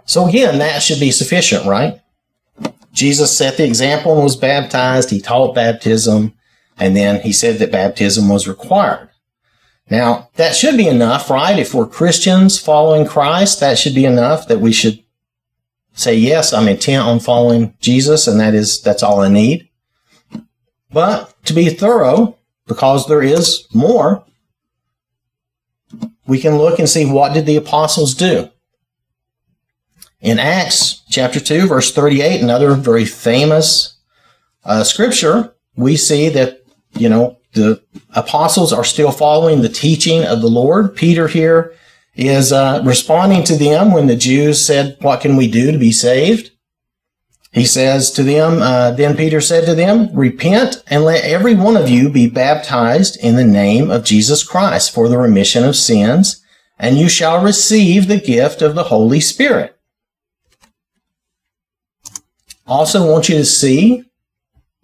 So 0.06 0.28
again, 0.28 0.60
that 0.60 0.84
should 0.84 1.00
be 1.00 1.12
sufficient, 1.12 1.66
right? 1.66 2.00
Jesus 3.00 3.36
set 3.36 3.56
the 3.56 3.66
example 3.66 4.14
and 4.14 4.24
was 4.24 4.36
baptized. 4.36 5.10
He 5.10 5.22
taught 5.22 5.56
baptism. 5.56 6.34
And 6.78 6.96
then 6.96 7.22
he 7.22 7.32
said 7.32 7.60
that 7.60 7.72
baptism 7.72 8.28
was 8.28 8.48
required. 8.48 9.10
Now, 9.90 10.30
that 10.36 10.56
should 10.56 10.76
be 10.76 10.88
enough, 10.88 11.30
right? 11.30 11.58
If 11.58 11.74
we're 11.74 11.88
Christians 11.88 12.60
following 12.60 13.08
Christ, 13.08 13.62
that 13.62 13.80
should 13.80 13.96
be 13.96 14.06
enough 14.06 14.48
that 14.50 14.60
we 14.60 14.74
should 14.74 15.02
say, 15.94 16.16
yes, 16.16 16.54
I'm 16.54 16.68
intent 16.68 17.04
on 17.04 17.20
following 17.20 17.74
Jesus, 17.80 18.28
and 18.28 18.40
that 18.40 18.54
is, 18.54 18.82
that's 18.82 19.02
all 19.02 19.22
I 19.22 19.30
need. 19.30 19.70
But 20.92 21.34
to 21.46 21.54
be 21.54 21.70
thorough, 21.70 22.38
because 22.68 23.08
there 23.08 23.24
is 23.24 23.68
more, 23.74 24.26
we 26.28 26.40
can 26.40 26.58
look 26.58 26.80
and 26.80 26.88
see 26.88 27.06
what 27.06 27.34
did 27.34 27.46
the 27.46 27.56
apostles 27.56 28.14
do. 28.14 28.50
In 30.22 30.38
Acts 30.38 31.02
chapter 31.10 31.40
2, 31.40 31.68
verse 31.68 31.94
38, 31.94 32.42
another 32.42 32.74
very 32.74 33.06
famous 33.06 33.98
uh, 34.66 34.84
scripture, 34.84 35.56
we 35.78 35.96
see 35.96 36.28
that, 36.30 36.62
you 36.94 37.08
know, 37.08 37.38
the 37.54 37.82
apostles 38.14 38.74
are 38.74 38.84
still 38.84 39.12
following 39.12 39.62
the 39.62 39.70
teaching 39.70 40.26
of 40.26 40.42
the 40.42 40.50
Lord. 40.50 40.96
Peter 40.96 41.28
here 41.30 41.74
is 42.16 42.52
uh, 42.52 42.84
responding 42.86 43.46
to 43.46 43.56
them 43.56 43.94
when 43.94 44.08
the 44.08 44.16
Jews 44.16 44.64
said, 44.64 44.98
What 45.00 45.22
can 45.22 45.38
we 45.38 45.50
do 45.50 45.72
to 45.72 45.78
be 45.78 45.94
saved? 45.94 46.52
He 47.52 47.66
says 47.66 48.12
to 48.12 48.24
them, 48.24 48.62
uh, 48.62 48.92
Then 48.92 49.16
Peter 49.16 49.40
said 49.40 49.66
to 49.66 49.74
them, 49.74 50.14
Repent 50.14 50.84
and 50.88 51.04
let 51.04 51.24
every 51.24 51.56
one 51.56 51.78
of 51.78 51.90
you 51.90 52.10
be 52.10 52.30
baptized 52.30 53.18
in 53.24 53.36
the 53.36 53.46
name 53.46 53.90
of 53.90 54.04
Jesus 54.04 54.44
Christ 54.44 54.94
for 54.94 55.08
the 55.08 55.18
remission 55.18 55.64
of 55.64 55.78
sins, 55.78 56.44
and 56.78 56.98
you 56.98 57.08
shall 57.08 57.42
receive 57.42 58.08
the 58.08 58.20
gift 58.20 58.62
of 58.62 58.76
the 58.76 58.84
Holy 58.84 59.22
Spirit. 59.22 59.79
Also 62.70 63.12
want 63.12 63.28
you 63.28 63.36
to 63.36 63.46
see 63.46 64.06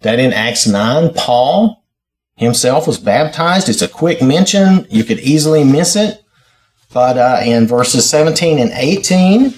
that 0.00 0.18
in 0.18 0.32
Acts 0.32 0.66
9, 0.66 1.14
Paul 1.14 1.84
himself 2.34 2.86
was 2.86 2.98
baptized. 2.98 3.68
It's 3.68 3.80
a 3.80 3.88
quick 3.88 4.20
mention. 4.20 4.86
You 4.90 5.04
could 5.04 5.20
easily 5.20 5.62
miss 5.62 5.94
it. 5.94 6.22
But 6.92 7.16
uh, 7.16 7.40
in 7.44 7.68
verses 7.68 8.08
17 8.10 8.58
and 8.58 8.72
18, 8.72 9.54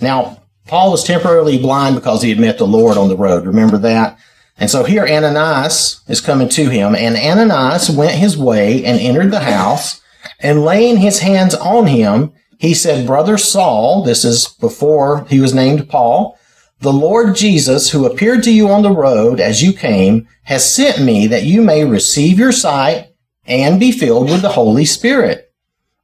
now 0.00 0.42
Paul 0.66 0.90
was 0.90 1.04
temporarily 1.04 1.58
blind 1.58 1.94
because 1.94 2.22
he 2.22 2.30
had 2.30 2.40
met 2.40 2.58
the 2.58 2.66
Lord 2.66 2.96
on 2.96 3.08
the 3.08 3.16
road. 3.16 3.46
Remember 3.46 3.78
that? 3.78 4.18
And 4.58 4.68
so 4.68 4.82
here 4.82 5.06
Ananias 5.06 6.02
is 6.08 6.20
coming 6.20 6.48
to 6.50 6.68
him, 6.68 6.94
and 6.94 7.16
Ananias 7.16 7.90
went 7.90 8.12
his 8.12 8.36
way 8.36 8.84
and 8.84 9.00
entered 9.00 9.30
the 9.30 9.40
house, 9.40 10.00
and 10.40 10.64
laying 10.64 10.98
his 10.98 11.20
hands 11.20 11.54
on 11.54 11.86
him, 11.86 12.32
he 12.58 12.74
said, 12.74 13.06
Brother 13.06 13.38
Saul, 13.38 14.04
this 14.04 14.24
is 14.24 14.48
before 14.60 15.24
he 15.24 15.40
was 15.40 15.54
named 15.54 15.88
Paul, 15.88 16.38
the 16.82 16.92
Lord 16.92 17.36
Jesus, 17.36 17.90
who 17.90 18.04
appeared 18.04 18.42
to 18.42 18.52
you 18.52 18.68
on 18.68 18.82
the 18.82 18.90
road 18.90 19.38
as 19.38 19.62
you 19.62 19.72
came, 19.72 20.26
has 20.42 20.74
sent 20.74 21.00
me 21.00 21.28
that 21.28 21.44
you 21.44 21.62
may 21.62 21.84
receive 21.84 22.40
your 22.40 22.50
sight 22.50 23.14
and 23.46 23.78
be 23.78 23.92
filled 23.92 24.28
with 24.28 24.42
the 24.42 24.50
Holy 24.50 24.84
Spirit. 24.84 25.52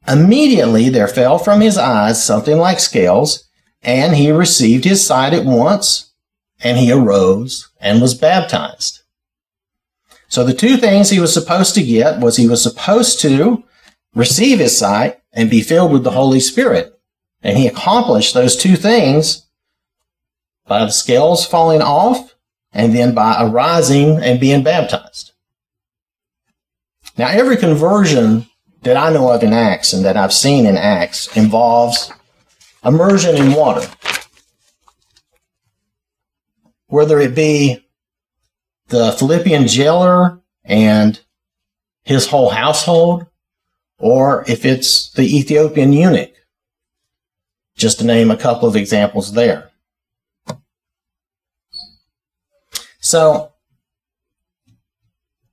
Immediately 0.06 0.88
there 0.88 1.08
fell 1.08 1.37
from 1.37 1.61
his 1.61 1.76
eyes 1.76 2.25
something 2.25 2.58
like 2.58 2.78
scales, 2.78 3.49
and 3.82 4.14
he 4.14 4.30
received 4.30 4.85
his 4.85 5.04
sight 5.04 5.35
at 5.35 5.44
once, 5.44 6.12
and 6.61 6.78
he 6.78 6.92
arose 6.92 7.70
and 7.80 8.00
was 8.00 8.14
baptized. 8.14 9.00
So 10.28 10.44
the 10.44 10.54
two 10.54 10.76
things 10.76 11.11
he 11.11 11.18
was 11.18 11.35
supposed 11.35 11.75
to 11.75 11.82
get 11.82 12.20
was 12.20 12.37
he 12.37 12.47
was 12.47 12.62
supposed 12.62 13.20
to 13.23 13.64
receive 14.14 14.61
his 14.61 14.78
sight 14.78 15.18
and 15.32 15.50
be 15.50 15.61
filled 15.61 15.90
with 15.90 16.04
the 16.04 16.12
Holy 16.12 16.38
Spirit. 16.38 16.94
And 17.42 17.58
he 17.58 17.66
accomplished 17.66 18.35
those 18.35 18.54
two 18.56 18.76
things 18.76 19.47
by 20.68 20.80
the 20.80 20.90
scales 20.90 21.46
falling 21.46 21.82
off, 21.82 22.34
and 22.72 22.94
then 22.94 23.14
by 23.14 23.37
arising 23.40 24.22
and 24.22 24.38
being 24.38 24.62
baptized. 24.62 25.32
Now, 27.16 27.28
every 27.28 27.56
conversion 27.56 28.46
that 28.82 28.96
I 28.96 29.10
know 29.10 29.30
of 29.30 29.42
in 29.42 29.52
Acts 29.52 29.92
and 29.92 30.04
that 30.04 30.16
I've 30.16 30.32
seen 30.32 30.66
in 30.66 30.76
Acts 30.76 31.34
involves 31.37 32.12
immersion 32.84 33.37
in 33.37 33.54
water. 33.54 33.88
Whether 36.87 37.18
it 37.18 37.34
be 37.34 37.84
the 38.88 39.12
Philippian 39.12 39.66
jailer 39.66 40.40
and 40.64 41.20
his 42.04 42.28
whole 42.28 42.50
household, 42.50 43.26
or 43.98 44.44
if 44.48 44.64
it's 44.64 45.10
the 45.12 45.37
Ethiopian 45.37 45.92
eunuch, 45.92 46.32
just 47.76 47.98
to 47.98 48.04
name 48.04 48.30
a 48.30 48.37
couple 48.37 48.68
of 48.68 48.76
examples 48.76 49.32
there. 49.32 49.70
So 53.08 53.52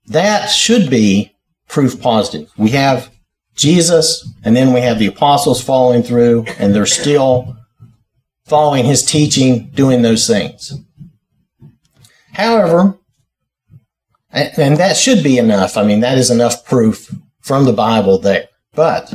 that 0.07 0.47
should 0.47 0.89
be 0.89 1.37
proof 1.69 2.01
positive. 2.01 2.51
We 2.57 2.71
have 2.71 3.09
Jesus, 3.55 4.27
and 4.43 4.53
then 4.53 4.73
we 4.73 4.81
have 4.81 4.99
the 4.99 5.07
apostles 5.07 5.63
following 5.63 6.03
through, 6.03 6.47
and 6.59 6.75
they're 6.75 6.85
still 6.85 7.55
following 8.43 8.83
his 8.83 9.03
teaching, 9.03 9.69
doing 9.73 10.01
those 10.01 10.27
things. 10.27 10.73
However, 12.33 12.97
and 14.33 14.75
that 14.75 14.97
should 14.97 15.23
be 15.23 15.37
enough. 15.37 15.77
I 15.77 15.83
mean, 15.83 16.01
that 16.01 16.17
is 16.17 16.29
enough 16.29 16.65
proof 16.65 17.15
from 17.39 17.63
the 17.63 17.71
Bible 17.71 18.19
there. 18.19 18.49
But 18.73 19.13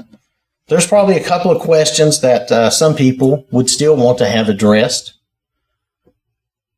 there's 0.68 0.86
probably 0.86 1.18
a 1.18 1.22
couple 1.22 1.50
of 1.50 1.60
questions 1.60 2.22
that 2.22 2.50
uh, 2.50 2.70
some 2.70 2.96
people 2.96 3.46
would 3.50 3.68
still 3.68 3.96
want 3.96 4.16
to 4.16 4.26
have 4.26 4.48
addressed. 4.48 5.12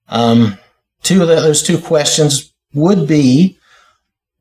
Um, 0.09 0.59
two 1.03 1.23
of 1.23 1.29
those 1.29 1.63
two 1.63 1.79
questions 1.79 2.53
would 2.75 3.07
be 3.07 3.59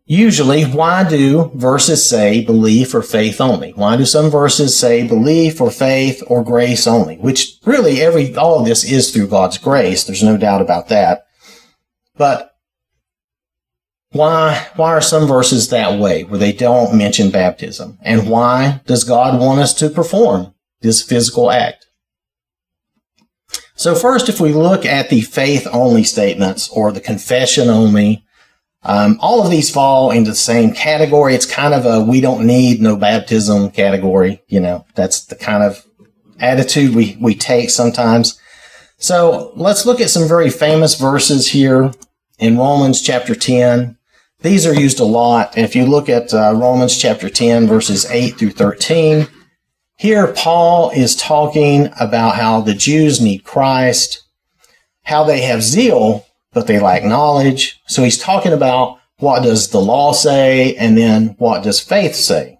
usually 0.05 0.63
why 0.63 1.07
do 1.07 1.51
verses 1.55 2.07
say 2.07 2.43
belief 2.43 2.93
or 2.93 3.01
faith 3.01 3.39
only? 3.39 3.71
Why 3.71 3.97
do 3.97 4.05
some 4.05 4.29
verses 4.29 4.77
say 4.77 5.07
belief 5.07 5.61
or 5.61 5.71
faith 5.71 6.23
or 6.27 6.43
grace 6.43 6.87
only? 6.87 7.17
Which 7.17 7.57
really 7.65 8.01
every 8.01 8.35
all 8.35 8.59
of 8.59 8.65
this 8.65 8.83
is 8.83 9.11
through 9.11 9.27
God's 9.27 9.57
grace. 9.57 10.03
There's 10.03 10.23
no 10.23 10.37
doubt 10.37 10.61
about 10.61 10.89
that. 10.89 11.25
But 12.17 12.55
why 14.11 14.67
why 14.75 14.91
are 14.91 15.01
some 15.01 15.27
verses 15.27 15.69
that 15.69 15.97
way 15.99 16.23
where 16.23 16.39
they 16.39 16.51
don't 16.51 16.97
mention 16.97 17.31
baptism? 17.31 17.97
And 18.01 18.29
why 18.29 18.81
does 18.85 19.03
God 19.03 19.39
want 19.39 19.61
us 19.61 19.73
to 19.75 19.89
perform 19.89 20.53
this 20.81 21.01
physical 21.01 21.49
act? 21.51 21.85
So 23.81 23.95
first, 23.95 24.29
if 24.29 24.39
we 24.39 24.53
look 24.53 24.85
at 24.85 25.09
the 25.09 25.21
faith 25.21 25.67
only 25.73 26.03
statements 26.03 26.69
or 26.69 26.91
the 26.91 27.01
confession 27.01 27.67
only, 27.67 28.23
um, 28.83 29.17
all 29.19 29.43
of 29.43 29.49
these 29.49 29.71
fall 29.71 30.11
into 30.11 30.29
the 30.29 30.35
same 30.35 30.71
category. 30.71 31.33
It's 31.33 31.47
kind 31.47 31.73
of 31.73 31.87
a 31.87 31.99
we 31.99 32.21
don't 32.21 32.45
need 32.45 32.79
no 32.79 32.95
baptism 32.95 33.71
category. 33.71 34.43
You 34.47 34.59
know, 34.59 34.85
that's 34.93 35.25
the 35.25 35.35
kind 35.35 35.63
of 35.63 35.83
attitude 36.39 36.93
we, 36.93 37.17
we 37.19 37.33
take 37.33 37.71
sometimes. 37.71 38.39
So 38.99 39.51
let's 39.55 39.83
look 39.83 39.99
at 39.99 40.11
some 40.11 40.27
very 40.27 40.51
famous 40.51 40.93
verses 40.93 41.47
here 41.47 41.91
in 42.37 42.59
Romans 42.59 43.01
chapter 43.01 43.33
10. 43.33 43.97
These 44.41 44.67
are 44.67 44.79
used 44.79 44.99
a 44.99 45.05
lot. 45.05 45.57
If 45.57 45.75
you 45.75 45.87
look 45.87 46.07
at 46.07 46.31
uh, 46.35 46.53
Romans 46.53 46.95
chapter 46.95 47.31
10, 47.31 47.65
verses 47.65 48.05
8 48.05 48.37
through 48.37 48.51
13, 48.51 49.27
here 50.01 50.33
Paul 50.33 50.89
is 50.89 51.15
talking 51.15 51.87
about 51.99 52.33
how 52.33 52.59
the 52.59 52.73
Jews 52.73 53.21
need 53.21 53.43
Christ, 53.43 54.23
how 55.03 55.23
they 55.23 55.41
have 55.41 55.61
zeal, 55.61 56.25
but 56.53 56.65
they 56.65 56.79
lack 56.79 57.03
knowledge. 57.03 57.79
So 57.85 58.03
he's 58.03 58.17
talking 58.17 58.51
about 58.51 58.99
what 59.19 59.43
does 59.43 59.69
the 59.69 59.79
law 59.79 60.11
say 60.11 60.75
and 60.75 60.97
then 60.97 61.35
what 61.37 61.61
does 61.61 61.79
faith 61.79 62.15
say. 62.15 62.59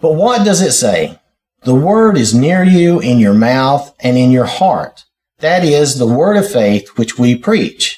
But 0.00 0.14
what 0.14 0.44
does 0.44 0.60
it 0.62 0.72
say? 0.72 1.20
The 1.62 1.76
word 1.76 2.18
is 2.18 2.34
near 2.34 2.64
you 2.64 2.98
in 2.98 3.20
your 3.20 3.34
mouth 3.34 3.94
and 4.00 4.18
in 4.18 4.32
your 4.32 4.46
heart. 4.46 5.04
That 5.38 5.64
is 5.64 5.96
the 5.96 6.08
word 6.08 6.36
of 6.36 6.50
faith 6.50 6.98
which 6.98 7.16
we 7.16 7.36
preach 7.36 7.97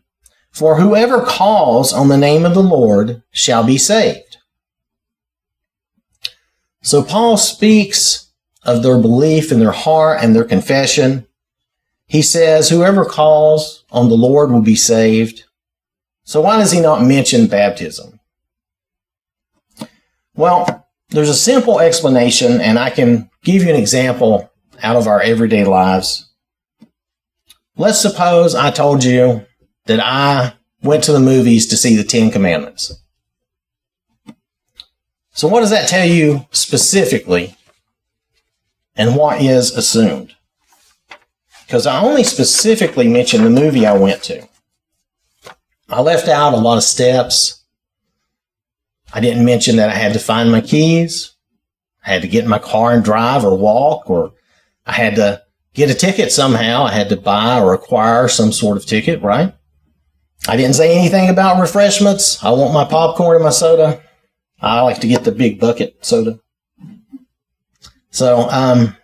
For 0.51 0.75
whoever 0.75 1.21
calls 1.21 1.93
on 1.93 2.09
the 2.09 2.17
name 2.17 2.45
of 2.45 2.53
the 2.53 2.63
Lord 2.63 3.23
shall 3.31 3.63
be 3.63 3.77
saved. 3.77 4.37
So 6.81 7.03
Paul 7.03 7.37
speaks 7.37 8.31
of 8.63 8.83
their 8.83 8.97
belief 8.97 9.51
in 9.51 9.59
their 9.59 9.71
heart 9.71 10.19
and 10.21 10.35
their 10.35 10.43
confession. 10.43 11.27
He 12.07 12.21
says, 12.21 12.69
whoever 12.69 13.05
calls 13.05 13.85
on 13.91 14.09
the 14.09 14.15
Lord 14.15 14.51
will 14.51 14.61
be 14.61 14.75
saved. 14.75 15.45
So 16.23 16.41
why 16.41 16.57
does 16.57 16.71
he 16.71 16.81
not 16.81 17.03
mention 17.03 17.47
baptism? 17.47 18.19
Well, 20.35 20.87
there's 21.09 21.29
a 21.29 21.35
simple 21.35 21.79
explanation, 21.79 22.61
and 22.61 22.79
I 22.79 22.89
can 22.89 23.29
give 23.43 23.63
you 23.63 23.69
an 23.69 23.75
example 23.75 24.49
out 24.81 24.95
of 24.95 25.07
our 25.07 25.21
everyday 25.21 25.65
lives. 25.65 26.29
Let's 27.75 28.01
suppose 28.01 28.55
I 28.55 28.71
told 28.71 29.03
you 29.03 29.45
that 29.85 29.99
I 29.99 30.53
went 30.83 31.03
to 31.05 31.11
the 31.11 31.19
movies 31.19 31.67
to 31.67 31.77
see 31.77 31.95
the 31.95 32.03
Ten 32.03 32.31
Commandments. 32.31 33.01
So, 35.33 35.47
what 35.47 35.61
does 35.61 35.69
that 35.69 35.87
tell 35.87 36.05
you 36.05 36.45
specifically, 36.51 37.55
and 38.95 39.15
what 39.15 39.41
is 39.41 39.75
assumed? 39.75 40.35
Because 41.65 41.87
I 41.87 42.01
only 42.01 42.23
specifically 42.23 43.07
mentioned 43.07 43.45
the 43.45 43.49
movie 43.49 43.85
I 43.85 43.97
went 43.97 44.23
to. 44.23 44.47
I 45.89 46.01
left 46.01 46.27
out 46.27 46.53
a 46.53 46.57
lot 46.57 46.77
of 46.77 46.83
steps. 46.83 47.63
I 49.13 49.19
didn't 49.19 49.45
mention 49.45 49.77
that 49.77 49.89
I 49.89 49.95
had 49.95 50.13
to 50.13 50.19
find 50.19 50.51
my 50.51 50.61
keys. 50.61 51.33
I 52.05 52.09
had 52.09 52.21
to 52.23 52.27
get 52.27 52.43
in 52.43 52.49
my 52.49 52.59
car 52.59 52.91
and 52.91 53.03
drive 53.03 53.45
or 53.45 53.57
walk, 53.57 54.09
or 54.09 54.33
I 54.85 54.93
had 54.93 55.15
to 55.15 55.43
get 55.73 55.89
a 55.89 55.93
ticket 55.93 56.31
somehow. 56.31 56.83
I 56.83 56.91
had 56.91 57.09
to 57.09 57.17
buy 57.17 57.59
or 57.59 57.73
acquire 57.73 58.27
some 58.27 58.51
sort 58.51 58.77
of 58.77 58.85
ticket, 58.85 59.21
right? 59.21 59.53
I 60.47 60.57
didn't 60.57 60.75
say 60.75 60.97
anything 60.97 61.29
about 61.29 61.61
refreshments. 61.61 62.43
I 62.43 62.49
want 62.51 62.73
my 62.73 62.85
popcorn 62.85 63.35
and 63.35 63.43
my 63.43 63.51
soda. 63.51 64.01
I 64.59 64.81
like 64.81 64.99
to 65.01 65.07
get 65.07 65.23
the 65.23 65.31
big 65.31 65.59
bucket 65.59 66.03
soda. 66.05 66.39
So, 68.09 68.49
um, 68.49 68.95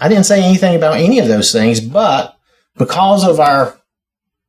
I 0.00 0.08
didn't 0.08 0.26
say 0.26 0.42
anything 0.42 0.74
about 0.74 0.96
any 0.96 1.18
of 1.18 1.28
those 1.28 1.52
things, 1.52 1.80
but 1.80 2.36
because 2.76 3.26
of 3.26 3.40
our 3.40 3.78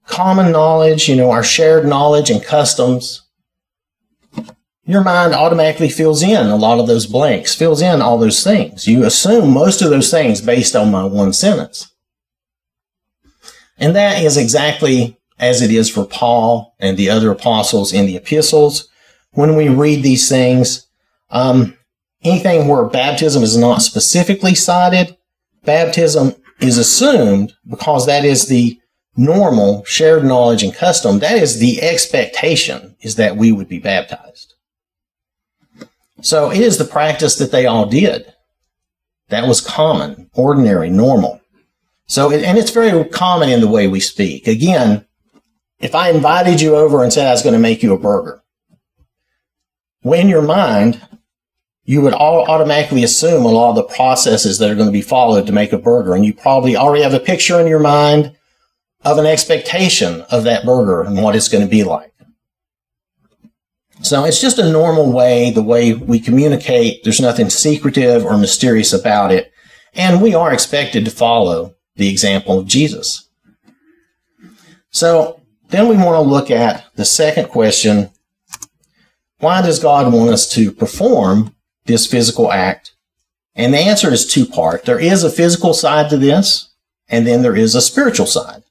common 0.07 0.51
knowledge, 0.51 1.07
you 1.07 1.15
know, 1.15 1.31
our 1.31 1.43
shared 1.43 1.85
knowledge 1.85 2.29
and 2.29 2.43
customs, 2.43 3.21
your 4.85 5.03
mind 5.03 5.33
automatically 5.33 5.89
fills 5.89 6.21
in 6.21 6.47
a 6.47 6.55
lot 6.55 6.79
of 6.79 6.87
those 6.87 7.07
blanks, 7.07 7.55
fills 7.55 7.81
in 7.81 8.01
all 8.01 8.17
those 8.17 8.43
things. 8.43 8.87
You 8.87 9.03
assume 9.03 9.51
most 9.51 9.81
of 9.81 9.89
those 9.89 10.11
things 10.11 10.41
based 10.41 10.75
on 10.75 10.91
my 10.91 11.03
one 11.05 11.33
sentence. 11.33 11.91
And 13.77 13.95
that 13.95 14.23
is 14.23 14.37
exactly 14.37 15.17
as 15.39 15.61
it 15.61 15.71
is 15.71 15.89
for 15.89 16.05
Paul 16.05 16.75
and 16.79 16.97
the 16.97 17.09
other 17.09 17.31
apostles 17.31 17.93
in 17.93 18.05
the 18.05 18.15
epistles. 18.15 18.87
When 19.31 19.55
we 19.55 19.67
read 19.67 20.01
these 20.01 20.29
things, 20.29 20.87
um, 21.29 21.77
anything 22.23 22.67
where 22.67 22.85
baptism 22.85 23.43
is 23.43 23.57
not 23.57 23.81
specifically 23.81 24.55
cited, 24.55 25.17
baptism 25.63 26.35
is 26.59 26.77
assumed 26.77 27.53
because 27.67 28.05
that 28.05 28.23
is 28.23 28.47
the 28.47 28.79
normal 29.17 29.83
shared 29.85 30.23
knowledge 30.23 30.63
and 30.63 30.73
custom. 30.73 31.19
That 31.19 31.37
is 31.37 31.59
the 31.59 31.81
expectation 31.81 32.95
is 33.01 33.15
that 33.15 33.37
we 33.37 33.51
would 33.51 33.67
be 33.67 33.79
baptized. 33.79 34.53
So 36.21 36.51
it 36.51 36.61
is 36.61 36.77
the 36.77 36.85
practice 36.85 37.35
that 37.35 37.51
they 37.51 37.65
all 37.65 37.85
did. 37.85 38.33
That 39.29 39.47
was 39.47 39.61
common, 39.61 40.29
ordinary, 40.33 40.89
normal. 40.89 41.41
So, 42.07 42.31
and 42.31 42.57
it's 42.57 42.71
very 42.71 43.03
common 43.09 43.49
in 43.49 43.61
the 43.61 43.67
way 43.67 43.87
we 43.87 43.99
speak. 43.99 44.47
Again, 44.47 45.05
if 45.79 45.95
I 45.95 46.09
invited 46.09 46.61
you 46.61 46.75
over 46.75 47.03
and 47.03 47.11
said 47.11 47.27
I 47.27 47.31
was 47.31 47.43
going 47.43 47.53
to 47.53 47.59
make 47.59 47.83
you 47.83 47.93
a 47.93 47.99
burger, 47.99 48.41
in 50.03 50.29
your 50.29 50.41
mind, 50.41 51.01
you 51.83 52.01
would 52.01 52.13
all 52.13 52.49
automatically 52.49 53.03
assume 53.03 53.45
a 53.45 53.49
lot 53.49 53.69
of 53.69 53.75
the 53.75 53.95
processes 53.95 54.57
that 54.57 54.69
are 54.69 54.75
going 54.75 54.87
to 54.87 54.91
be 54.91 55.01
followed 55.01 55.45
to 55.47 55.53
make 55.53 55.71
a 55.71 55.77
burger. 55.77 56.15
And 56.15 56.25
you 56.25 56.33
probably 56.33 56.75
already 56.75 57.03
have 57.03 57.13
a 57.13 57.19
picture 57.19 57.59
in 57.59 57.67
your 57.67 57.79
mind 57.79 58.35
of 59.03 59.17
an 59.19 59.25
expectation 59.25 60.21
of 60.31 60.43
that 60.43 60.65
burger 60.65 61.01
and 61.01 61.21
what 61.21 61.35
it's 61.35 61.47
going 61.47 61.63
to 61.63 61.69
be 61.69 61.83
like. 61.83 62.11
So 64.01 64.25
it's 64.25 64.41
just 64.41 64.59
a 64.59 64.71
normal 64.71 65.11
way, 65.11 65.51
the 65.51 65.63
way 65.63 65.93
we 65.93 66.19
communicate. 66.19 67.03
There's 67.03 67.21
nothing 67.21 67.49
secretive 67.49 68.25
or 68.25 68.37
mysterious 68.37 68.93
about 68.93 69.31
it. 69.31 69.51
And 69.93 70.21
we 70.21 70.33
are 70.33 70.51
expected 70.51 71.05
to 71.05 71.11
follow 71.11 71.75
the 71.95 72.09
example 72.09 72.59
of 72.59 72.67
Jesus. 72.67 73.29
So 74.89 75.41
then 75.69 75.87
we 75.87 75.95
want 75.95 76.15
to 76.15 76.21
look 76.21 76.51
at 76.51 76.85
the 76.95 77.05
second 77.05 77.49
question. 77.49 78.09
Why 79.39 79.61
does 79.61 79.79
God 79.79 80.11
want 80.13 80.29
us 80.29 80.49
to 80.53 80.71
perform 80.71 81.55
this 81.85 82.07
physical 82.07 82.51
act? 82.51 82.93
And 83.55 83.73
the 83.73 83.79
answer 83.79 84.11
is 84.11 84.25
two 84.25 84.45
part. 84.45 84.85
There 84.85 84.99
is 84.99 85.23
a 85.23 85.29
physical 85.29 85.73
side 85.73 86.09
to 86.09 86.17
this, 86.17 86.69
and 87.07 87.25
then 87.25 87.41
there 87.41 87.55
is 87.55 87.75
a 87.75 87.81
spiritual 87.81 88.25
side. 88.25 88.63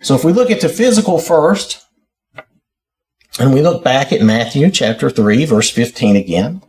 So 0.00 0.14
if 0.14 0.24
we 0.24 0.32
look 0.32 0.50
at 0.50 0.60
the 0.60 0.68
physical 0.68 1.18
first, 1.18 1.84
and 3.38 3.52
we 3.52 3.62
look 3.62 3.82
back 3.82 4.12
at 4.12 4.22
Matthew 4.22 4.70
chapter 4.70 5.10
3, 5.10 5.44
verse 5.46 5.70
15 5.70 6.16
again. 6.16 6.62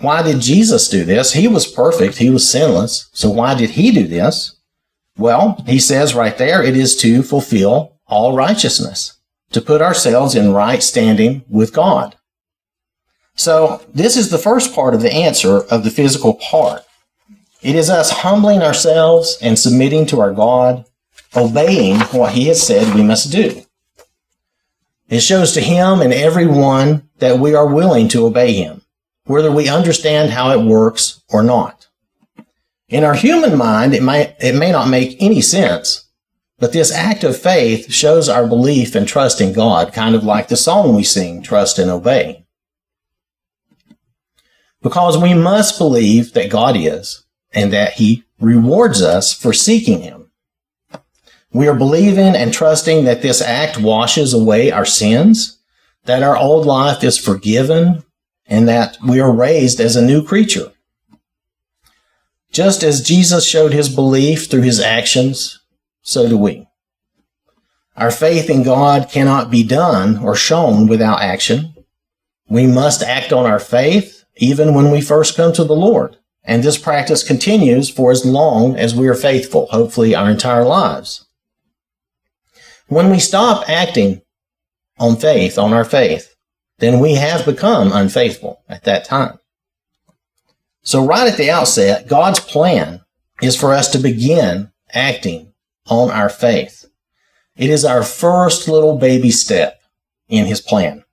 Why 0.00 0.22
did 0.22 0.40
Jesus 0.40 0.88
do 0.88 1.04
this? 1.04 1.32
He 1.32 1.48
was 1.48 1.66
perfect. 1.66 2.18
He 2.18 2.30
was 2.30 2.48
sinless. 2.48 3.08
So 3.12 3.28
why 3.30 3.54
did 3.54 3.70
he 3.70 3.90
do 3.90 4.06
this? 4.06 4.56
Well, 5.16 5.64
he 5.66 5.80
says 5.80 6.14
right 6.14 6.38
there, 6.38 6.62
it 6.62 6.76
is 6.76 6.94
to 6.98 7.24
fulfill 7.24 7.97
all 8.08 8.36
righteousness, 8.36 9.18
to 9.52 9.60
put 9.60 9.80
ourselves 9.80 10.34
in 10.34 10.52
right 10.52 10.82
standing 10.82 11.44
with 11.48 11.72
God. 11.72 12.16
So 13.34 13.82
this 13.94 14.16
is 14.16 14.30
the 14.30 14.38
first 14.38 14.74
part 14.74 14.94
of 14.94 15.00
the 15.00 15.12
answer 15.12 15.58
of 15.58 15.84
the 15.84 15.90
physical 15.90 16.34
part. 16.34 16.82
It 17.62 17.76
is 17.76 17.88
us 17.90 18.10
humbling 18.10 18.62
ourselves 18.62 19.38
and 19.40 19.58
submitting 19.58 20.06
to 20.06 20.20
our 20.20 20.32
God, 20.32 20.84
obeying 21.36 22.00
what 22.10 22.32
he 22.32 22.46
has 22.48 22.60
said 22.60 22.94
we 22.94 23.02
must 23.02 23.30
do. 23.30 23.62
It 25.08 25.20
shows 25.20 25.52
to 25.52 25.60
him 25.60 26.00
and 26.00 26.12
everyone 26.12 27.08
that 27.18 27.38
we 27.38 27.54
are 27.54 27.72
willing 27.72 28.08
to 28.08 28.26
obey 28.26 28.54
him, 28.54 28.82
whether 29.24 29.50
we 29.50 29.68
understand 29.68 30.30
how 30.30 30.50
it 30.50 30.64
works 30.64 31.22
or 31.28 31.42
not. 31.42 31.86
In 32.88 33.04
our 33.04 33.14
human 33.14 33.56
mind, 33.56 33.94
it 33.94 34.02
may, 34.02 34.34
it 34.40 34.54
may 34.54 34.72
not 34.72 34.88
make 34.88 35.16
any 35.20 35.40
sense, 35.40 36.07
but 36.58 36.72
this 36.72 36.92
act 36.92 37.22
of 37.22 37.40
faith 37.40 37.92
shows 37.92 38.28
our 38.28 38.46
belief 38.46 38.94
and 38.94 39.06
trust 39.06 39.40
in 39.40 39.52
God, 39.52 39.92
kind 39.92 40.14
of 40.14 40.24
like 40.24 40.48
the 40.48 40.56
song 40.56 40.94
we 40.94 41.04
sing, 41.04 41.40
Trust 41.40 41.78
and 41.78 41.90
Obey. 41.90 42.44
Because 44.82 45.16
we 45.16 45.34
must 45.34 45.78
believe 45.78 46.32
that 46.32 46.50
God 46.50 46.76
is 46.76 47.24
and 47.52 47.72
that 47.72 47.94
He 47.94 48.24
rewards 48.40 49.02
us 49.02 49.32
for 49.32 49.52
seeking 49.52 50.00
Him. 50.00 50.30
We 51.52 51.68
are 51.68 51.74
believing 51.74 52.34
and 52.34 52.52
trusting 52.52 53.04
that 53.04 53.22
this 53.22 53.40
act 53.40 53.78
washes 53.78 54.34
away 54.34 54.70
our 54.70 54.84
sins, 54.84 55.58
that 56.04 56.22
our 56.22 56.36
old 56.36 56.66
life 56.66 57.04
is 57.04 57.18
forgiven, 57.18 58.04
and 58.46 58.68
that 58.68 58.98
we 59.06 59.20
are 59.20 59.32
raised 59.32 59.80
as 59.80 59.94
a 59.94 60.04
new 60.04 60.24
creature. 60.24 60.72
Just 62.50 62.82
as 62.82 63.02
Jesus 63.02 63.46
showed 63.46 63.72
his 63.72 63.88
belief 63.88 64.46
through 64.50 64.62
his 64.62 64.80
actions, 64.80 65.60
so 66.08 66.26
do 66.26 66.38
we. 66.38 66.66
Our 67.94 68.10
faith 68.10 68.48
in 68.48 68.62
God 68.62 69.10
cannot 69.10 69.50
be 69.50 69.62
done 69.62 70.16
or 70.16 70.34
shown 70.34 70.86
without 70.86 71.20
action. 71.20 71.74
We 72.48 72.66
must 72.66 73.02
act 73.02 73.30
on 73.30 73.44
our 73.44 73.58
faith 73.58 74.24
even 74.36 74.72
when 74.72 74.90
we 74.90 75.02
first 75.02 75.36
come 75.36 75.52
to 75.52 75.64
the 75.64 75.76
Lord. 75.76 76.16
And 76.42 76.62
this 76.62 76.78
practice 76.78 77.22
continues 77.22 77.90
for 77.90 78.10
as 78.10 78.24
long 78.24 78.74
as 78.74 78.94
we 78.94 79.06
are 79.06 79.14
faithful, 79.14 79.66
hopefully 79.66 80.14
our 80.14 80.30
entire 80.30 80.64
lives. 80.64 81.26
When 82.86 83.10
we 83.10 83.18
stop 83.18 83.68
acting 83.68 84.22
on 84.98 85.16
faith, 85.16 85.58
on 85.58 85.74
our 85.74 85.84
faith, 85.84 86.34
then 86.78 87.00
we 87.00 87.16
have 87.16 87.44
become 87.44 87.92
unfaithful 87.92 88.62
at 88.66 88.84
that 88.84 89.04
time. 89.04 89.40
So 90.82 91.04
right 91.04 91.30
at 91.30 91.36
the 91.36 91.50
outset, 91.50 92.08
God's 92.08 92.40
plan 92.40 93.02
is 93.42 93.56
for 93.56 93.74
us 93.74 93.92
to 93.92 93.98
begin 93.98 94.72
acting 94.94 95.47
on 95.88 96.10
our 96.10 96.28
faith. 96.28 96.86
It 97.56 97.70
is 97.70 97.84
our 97.84 98.02
first 98.02 98.68
little 98.68 98.98
baby 98.98 99.30
step 99.30 99.80
in 100.28 100.46
his 100.46 100.60
plan. 100.60 101.04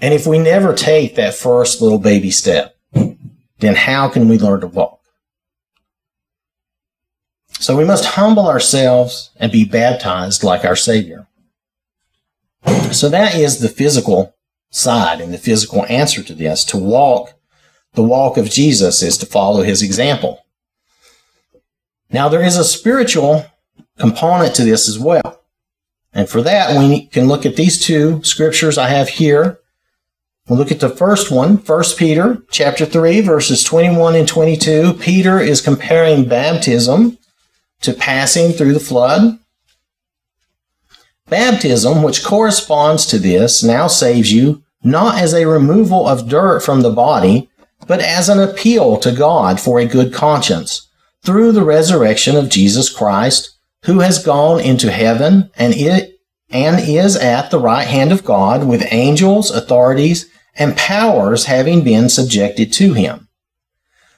And 0.00 0.12
if 0.12 0.26
we 0.26 0.38
never 0.38 0.74
take 0.74 1.14
that 1.14 1.34
first 1.34 1.80
little 1.80 1.98
baby 1.98 2.30
step, 2.30 2.76
then 2.92 3.74
how 3.76 4.08
can 4.08 4.28
we 4.28 4.38
learn 4.38 4.60
to 4.60 4.66
walk? 4.66 5.00
So 7.60 7.76
we 7.76 7.84
must 7.84 8.04
humble 8.04 8.48
ourselves 8.48 9.30
and 9.36 9.52
be 9.52 9.64
baptized 9.64 10.42
like 10.42 10.64
our 10.64 10.74
Savior. 10.74 11.28
So 12.90 13.08
that 13.08 13.36
is 13.36 13.60
the 13.60 13.68
physical 13.68 14.34
side 14.70 15.20
and 15.20 15.32
the 15.32 15.38
physical 15.38 15.86
answer 15.88 16.22
to 16.24 16.34
this. 16.34 16.64
To 16.64 16.76
walk 16.76 17.34
the 17.94 18.02
walk 18.02 18.38
of 18.38 18.50
Jesus 18.50 19.02
is 19.02 19.18
to 19.18 19.26
follow 19.26 19.62
his 19.62 19.82
example. 19.82 20.41
Now 22.12 22.28
there 22.28 22.42
is 22.42 22.58
a 22.58 22.64
spiritual 22.64 23.46
component 23.98 24.54
to 24.56 24.64
this 24.64 24.88
as 24.88 24.98
well. 24.98 25.40
And 26.12 26.28
for 26.28 26.42
that, 26.42 26.78
we 26.78 27.06
can 27.06 27.26
look 27.26 27.46
at 27.46 27.56
these 27.56 27.82
two 27.82 28.22
scriptures 28.22 28.76
I 28.76 28.88
have 28.88 29.08
here. 29.08 29.58
We'll 30.46 30.58
look 30.58 30.72
at 30.72 30.80
the 30.80 30.90
first 30.90 31.30
one, 31.30 31.56
1 31.56 31.84
Peter 31.96 32.42
chapter 32.50 32.84
3, 32.84 33.22
verses 33.22 33.64
21 33.64 34.16
and 34.16 34.28
22. 34.28 34.94
Peter 34.94 35.40
is 35.40 35.62
comparing 35.62 36.28
baptism 36.28 37.16
to 37.80 37.94
passing 37.94 38.52
through 38.52 38.74
the 38.74 38.80
flood. 38.80 39.38
Baptism, 41.28 42.02
which 42.02 42.24
corresponds 42.24 43.06
to 43.06 43.18
this, 43.18 43.62
now 43.62 43.86
saves 43.86 44.32
you 44.32 44.62
not 44.84 45.16
as 45.16 45.32
a 45.32 45.46
removal 45.46 46.06
of 46.06 46.28
dirt 46.28 46.60
from 46.60 46.82
the 46.82 46.90
body, 46.90 47.48
but 47.86 48.00
as 48.00 48.28
an 48.28 48.38
appeal 48.38 48.98
to 48.98 49.12
God 49.12 49.60
for 49.60 49.78
a 49.78 49.86
good 49.86 50.12
conscience 50.12 50.88
through 51.24 51.52
the 51.52 51.64
resurrection 51.64 52.36
of 52.36 52.48
Jesus 52.48 52.90
Christ, 52.90 53.56
who 53.84 54.00
has 54.00 54.22
gone 54.22 54.60
into 54.60 54.90
heaven 54.90 55.50
and 55.56 55.74
it 55.74 56.20
and 56.50 56.80
is 56.80 57.16
at 57.16 57.50
the 57.50 57.58
right 57.58 57.86
hand 57.86 58.12
of 58.12 58.24
God 58.24 58.66
with 58.68 58.86
angels, 58.92 59.50
authorities, 59.50 60.28
and 60.54 60.76
powers 60.76 61.46
having 61.46 61.82
been 61.82 62.08
subjected 62.08 62.72
to 62.74 62.92
him. 62.92 63.28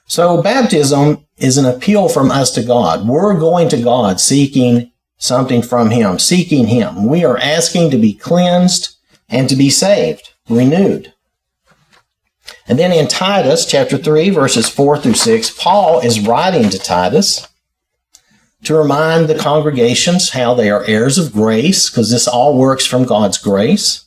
So 0.05 0.41
baptism 0.41 1.25
is 1.37 1.57
an 1.57 1.65
appeal 1.65 2.09
from 2.09 2.31
us 2.31 2.51
to 2.51 2.63
God. 2.63 3.07
We're 3.07 3.39
going 3.39 3.69
to 3.69 3.81
God 3.81 4.19
seeking 4.19 4.91
something 5.17 5.61
from 5.61 5.91
him, 5.91 6.19
seeking 6.19 6.67
him. 6.67 7.07
We 7.07 7.23
are 7.23 7.37
asking 7.37 7.91
to 7.91 7.97
be 7.97 8.13
cleansed 8.13 8.95
and 9.29 9.49
to 9.49 9.55
be 9.55 9.69
saved, 9.69 10.33
renewed. 10.49 11.13
And 12.67 12.79
then 12.79 12.91
in 12.91 13.07
Titus 13.07 13.65
chapter 13.65 13.97
3, 13.97 14.31
verses 14.31 14.67
4 14.67 14.97
through 14.97 15.13
6, 15.13 15.51
Paul 15.51 15.99
is 15.99 16.19
writing 16.19 16.69
to 16.69 16.79
Titus 16.79 17.47
to 18.63 18.75
remind 18.75 19.27
the 19.27 19.37
congregations 19.37 20.31
how 20.31 20.55
they 20.55 20.71
are 20.71 20.83
heirs 20.85 21.19
of 21.19 21.31
grace, 21.31 21.89
because 21.89 22.09
this 22.09 22.27
all 22.27 22.57
works 22.57 22.85
from 22.85 23.05
God's 23.05 23.37
grace. 23.37 24.05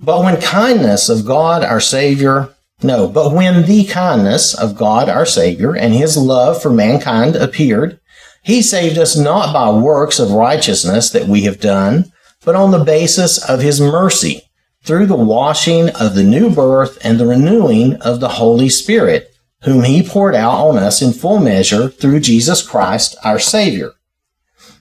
But 0.00 0.24
when 0.24 0.40
kindness 0.40 1.08
of 1.08 1.24
God 1.24 1.62
our 1.62 1.80
Savior, 1.80 2.50
no, 2.82 3.08
but 3.08 3.32
when 3.32 3.66
the 3.66 3.84
kindness 3.84 4.52
of 4.52 4.76
God 4.76 5.08
our 5.08 5.24
Savior 5.24 5.76
and 5.76 5.94
his 5.94 6.16
love 6.16 6.60
for 6.60 6.70
mankind 6.70 7.36
appeared, 7.36 8.00
he 8.42 8.60
saved 8.60 8.98
us 8.98 9.16
not 9.16 9.54
by 9.54 9.70
works 9.70 10.18
of 10.18 10.32
righteousness 10.32 11.10
that 11.10 11.28
we 11.28 11.42
have 11.42 11.60
done, 11.60 12.12
but 12.44 12.56
on 12.56 12.72
the 12.72 12.84
basis 12.84 13.38
of 13.48 13.60
his 13.60 13.80
mercy 13.80 14.42
through 14.84 15.06
the 15.06 15.16
washing 15.16 15.88
of 15.90 16.14
the 16.14 16.22
new 16.22 16.54
birth 16.54 16.98
and 17.02 17.18
the 17.18 17.26
renewing 17.26 17.94
of 18.02 18.20
the 18.20 18.28
Holy 18.28 18.68
Spirit, 18.68 19.34
whom 19.62 19.82
he 19.82 20.06
poured 20.06 20.34
out 20.34 20.54
on 20.54 20.76
us 20.76 21.00
in 21.00 21.12
full 21.12 21.38
measure 21.38 21.88
through 21.88 22.20
Jesus 22.20 22.66
Christ 22.66 23.16
our 23.24 23.38
Savior. 23.38 23.92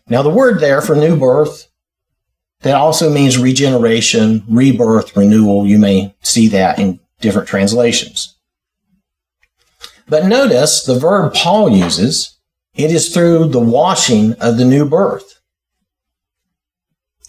Now, 0.09 0.21
the 0.21 0.29
word 0.29 0.59
there 0.59 0.81
for 0.81 0.95
new 0.95 1.17
birth, 1.17 1.69
that 2.61 2.75
also 2.75 3.09
means 3.09 3.37
regeneration, 3.37 4.43
rebirth, 4.49 5.15
renewal. 5.15 5.65
You 5.65 5.79
may 5.79 6.13
see 6.21 6.49
that 6.49 6.79
in 6.79 6.99
different 7.21 7.47
translations. 7.47 8.37
But 10.07 10.25
notice 10.25 10.83
the 10.83 10.99
verb 10.99 11.33
Paul 11.33 11.69
uses, 11.69 12.37
it 12.73 12.91
is 12.91 13.13
through 13.13 13.49
the 13.49 13.59
washing 13.59 14.33
of 14.33 14.57
the 14.57 14.65
new 14.65 14.87
birth. 14.87 15.39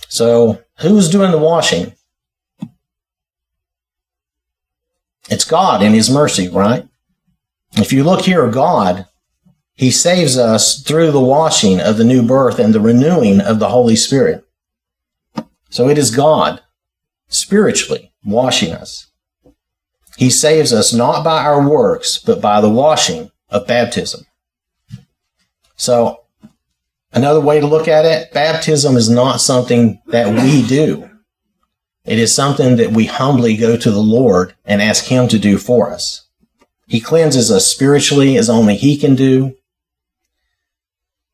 So, 0.08 0.60
who's 0.80 1.08
doing 1.08 1.30
the 1.30 1.38
washing? 1.38 1.94
It's 5.28 5.44
God 5.44 5.82
in 5.82 5.92
His 5.92 6.10
mercy, 6.10 6.48
right? 6.48 6.86
If 7.72 7.92
you 7.92 8.04
look 8.04 8.22
here, 8.22 8.48
God, 8.48 9.06
He 9.74 9.90
saves 9.90 10.38
us 10.38 10.82
through 10.82 11.10
the 11.10 11.20
washing 11.20 11.80
of 11.80 11.96
the 11.96 12.04
new 12.04 12.22
birth 12.22 12.58
and 12.58 12.74
the 12.74 12.80
renewing 12.80 13.40
of 13.40 13.58
the 13.58 13.68
Holy 13.68 13.96
Spirit. 13.96 14.46
So 15.70 15.88
it 15.88 15.98
is 15.98 16.14
God 16.14 16.60
spiritually 17.28 18.12
washing 18.24 18.72
us. 18.72 19.08
He 20.16 20.30
saves 20.30 20.72
us 20.72 20.92
not 20.92 21.24
by 21.24 21.44
our 21.44 21.68
works, 21.68 22.18
but 22.18 22.40
by 22.40 22.60
the 22.60 22.70
washing 22.70 23.32
of 23.48 23.66
baptism. 23.66 24.26
So, 25.76 26.20
another 27.12 27.40
way 27.40 27.60
to 27.60 27.66
look 27.66 27.88
at 27.88 28.04
it, 28.04 28.32
baptism 28.32 28.96
is 28.96 29.10
not 29.10 29.40
something 29.40 30.00
that 30.06 30.40
we 30.40 30.66
do. 30.66 31.10
It 32.04 32.18
is 32.18 32.34
something 32.34 32.76
that 32.76 32.92
we 32.92 33.06
humbly 33.06 33.56
go 33.56 33.76
to 33.76 33.90
the 33.90 34.02
Lord 34.02 34.54
and 34.64 34.82
ask 34.82 35.06
Him 35.06 35.26
to 35.28 35.38
do 35.38 35.56
for 35.56 35.90
us. 35.90 36.26
He 36.86 37.00
cleanses 37.00 37.50
us 37.50 37.66
spiritually 37.66 38.36
as 38.36 38.50
only 38.50 38.76
He 38.76 38.96
can 38.96 39.14
do. 39.14 39.56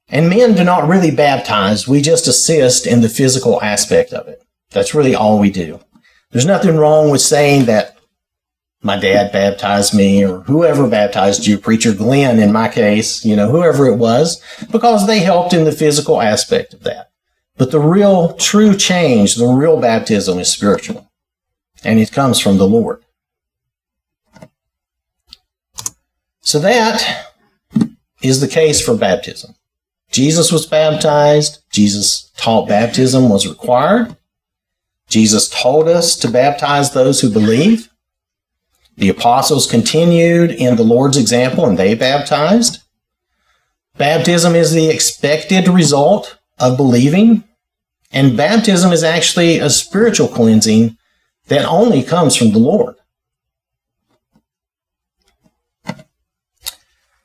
And 0.09 0.29
men 0.29 0.55
do 0.55 0.65
not 0.65 0.89
really 0.89 1.11
baptize. 1.11 1.89
We 1.89 2.01
just 2.01 2.27
assist 2.27 2.87
in 2.87 3.01
the 3.01 3.09
physical 3.09 3.61
aspect 3.63 4.13
of 4.13 4.29
it. 4.29 4.43
That's 4.71 4.95
really 4.95 5.15
all 5.15 5.39
we 5.39 5.51
do. 5.51 5.81
There's 6.31 6.47
nothing 6.47 6.77
wrong 6.77 7.11
with 7.11 7.21
saying 7.21 7.65
that 7.65 7.97
my 8.83 8.99
dad 8.99 9.33
baptized 9.33 9.93
me 9.93 10.25
or 10.25 10.41
whoever 10.41 10.89
baptized 10.89 11.47
you, 11.47 11.59
preacher 11.59 11.93
Glenn 11.93 12.39
in 12.39 12.53
my 12.53 12.69
case, 12.69 13.25
you 13.25 13.37
know, 13.37 13.51
whoever 13.51 13.87
it 13.87 13.97
was, 13.97 14.41
because 14.71 15.07
they 15.07 15.19
helped 15.19 15.53
in 15.53 15.65
the 15.65 15.73
physical 15.73 16.23
aspect 16.23 16.73
of 16.73 16.85
that. 16.85 17.10
But 17.61 17.73
the 17.73 17.79
real 17.79 18.33
true 18.37 18.75
change, 18.75 19.35
the 19.35 19.46
real 19.46 19.79
baptism 19.79 20.38
is 20.38 20.51
spiritual. 20.51 21.11
And 21.85 22.01
it 22.01 22.11
comes 22.11 22.40
from 22.40 22.57
the 22.57 22.66
Lord. 22.66 23.05
So 26.40 26.59
that 26.61 27.35
is 28.23 28.40
the 28.40 28.49
case 28.49 28.81
for 28.81 28.96
baptism. 28.96 29.57
Jesus 30.11 30.51
was 30.51 30.64
baptized. 30.64 31.62
Jesus 31.70 32.33
taught 32.38 32.66
baptism 32.66 33.29
was 33.29 33.46
required. 33.46 34.16
Jesus 35.11 35.46
told 35.51 35.87
us 35.87 36.16
to 36.16 36.31
baptize 36.31 36.94
those 36.94 37.20
who 37.20 37.29
believe. 37.29 37.90
The 38.96 39.11
apostles 39.11 39.70
continued 39.70 40.51
in 40.51 40.77
the 40.77 40.83
Lord's 40.83 41.18
example 41.18 41.66
and 41.66 41.79
they 41.79 41.94
baptized. 41.94 42.79
Baptism 43.99 44.55
is 44.55 44.73
the 44.73 44.88
expected 44.88 45.68
result 45.68 46.38
of 46.59 46.79
believing. 46.79 47.44
And 48.11 48.37
baptism 48.37 48.92
is 48.92 49.05
actually 49.05 49.59
a 49.59 49.70
spiritual 49.70 50.29
cleansing 50.29 50.96
that 51.46 51.64
only 51.64 52.03
comes 52.03 52.37
from 52.37 52.51
the 52.53 52.59
Lord. 52.59 52.96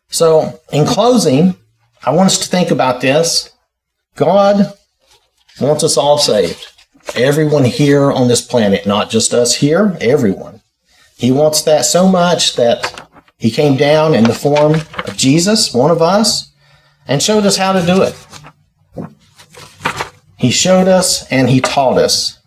So, 0.10 0.62
in 0.72 0.86
closing, 0.86 1.56
I 2.06 2.12
want 2.12 2.28
us 2.28 2.40
to 2.40 2.48
think 2.48 2.72
about 2.72 3.02
this. 3.02 3.52
God 4.16 4.74
wants 5.60 5.84
us 5.84 5.98
all 5.98 6.18
saved. 6.18 6.66
Everyone 7.16 7.66
here 7.66 8.12
on 8.12 8.28
this 8.28 8.42
planet, 8.42 8.86
not 8.86 9.10
just 9.10 9.34
us 9.34 9.56
here, 9.56 9.98
everyone. 10.00 10.62
He 11.18 11.32
wants 11.32 11.64
that 11.64 11.86
so 11.86 12.08
much 12.08 12.56
that 12.56 13.10
He 13.38 13.52
came 13.52 13.76
down 13.76 14.14
in 14.14 14.24
the 14.24 14.34
form 14.34 14.76
of 14.76 15.18
Jesus, 15.18 15.74
one 15.74 15.92
of 15.92 16.02
us, 16.02 16.52
and 17.08 17.22
showed 17.22 17.46
us 17.46 17.58
how 17.58 17.74
to 17.74 17.86
do 17.86 18.02
it. 18.02 18.16
He 20.38 20.52
showed 20.52 20.88
us 20.88 21.32
and 21.32 21.50
he 21.50 21.62
taught 21.62 21.98
us. 21.98 22.40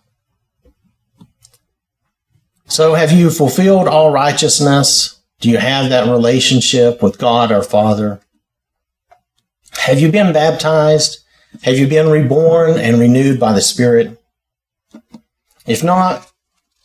So 2.67 2.95
have 2.95 3.13
you 3.13 3.31
fulfilled 3.31 3.89
all 3.89 4.11
righteousness? 4.11 5.21
Do 5.41 5.49
you 5.49 5.59
have 5.59 5.89
that 5.89 6.11
relationship 6.11 7.03
with 7.03 7.19
God 7.19 7.51
our 7.51 7.63
Father? 7.63 8.21
Have 9.73 10.01
you 10.01 10.13
been 10.13 10.33
baptized? 10.33 11.21
Have 11.63 11.79
you 11.79 11.87
been 11.87 12.09
reborn 12.09 12.79
and 12.79 13.01
renewed 13.01 13.41
by 13.41 13.53
the 13.53 13.63
Spirit? 13.63 14.21
If 15.67 15.83
not, 15.83 16.31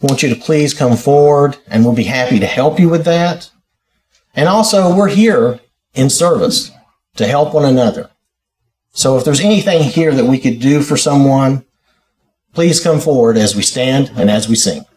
I 0.02 0.06
want 0.06 0.24
you 0.24 0.30
to 0.34 0.40
please 0.40 0.74
come 0.74 0.96
forward 0.96 1.58
and 1.68 1.84
we'll 1.84 1.96
be 1.96 2.04
happy 2.04 2.40
to 2.40 2.46
help 2.46 2.80
you 2.80 2.90
with 2.90 3.06
that. 3.06 3.50
And 4.36 4.48
also, 4.48 4.96
we're 4.96 5.10
here 5.10 5.60
in 5.94 6.10
service 6.10 6.72
to 7.16 7.28
help 7.28 7.54
one 7.54 7.66
another. 7.66 8.10
So 8.94 9.18
if 9.18 9.26
there's 9.26 9.42
anything 9.42 9.82
here 9.84 10.14
that 10.14 10.26
we 10.26 10.40
could 10.40 10.60
do 10.60 10.82
for 10.82 10.96
someone, 10.96 11.66
please 12.54 12.80
come 12.80 13.00
forward 13.00 13.38
as 13.38 13.56
we 13.56 13.64
stand 13.64 14.12
and 14.16 14.30
as 14.30 14.48
we 14.48 14.56
sing. 14.56 14.86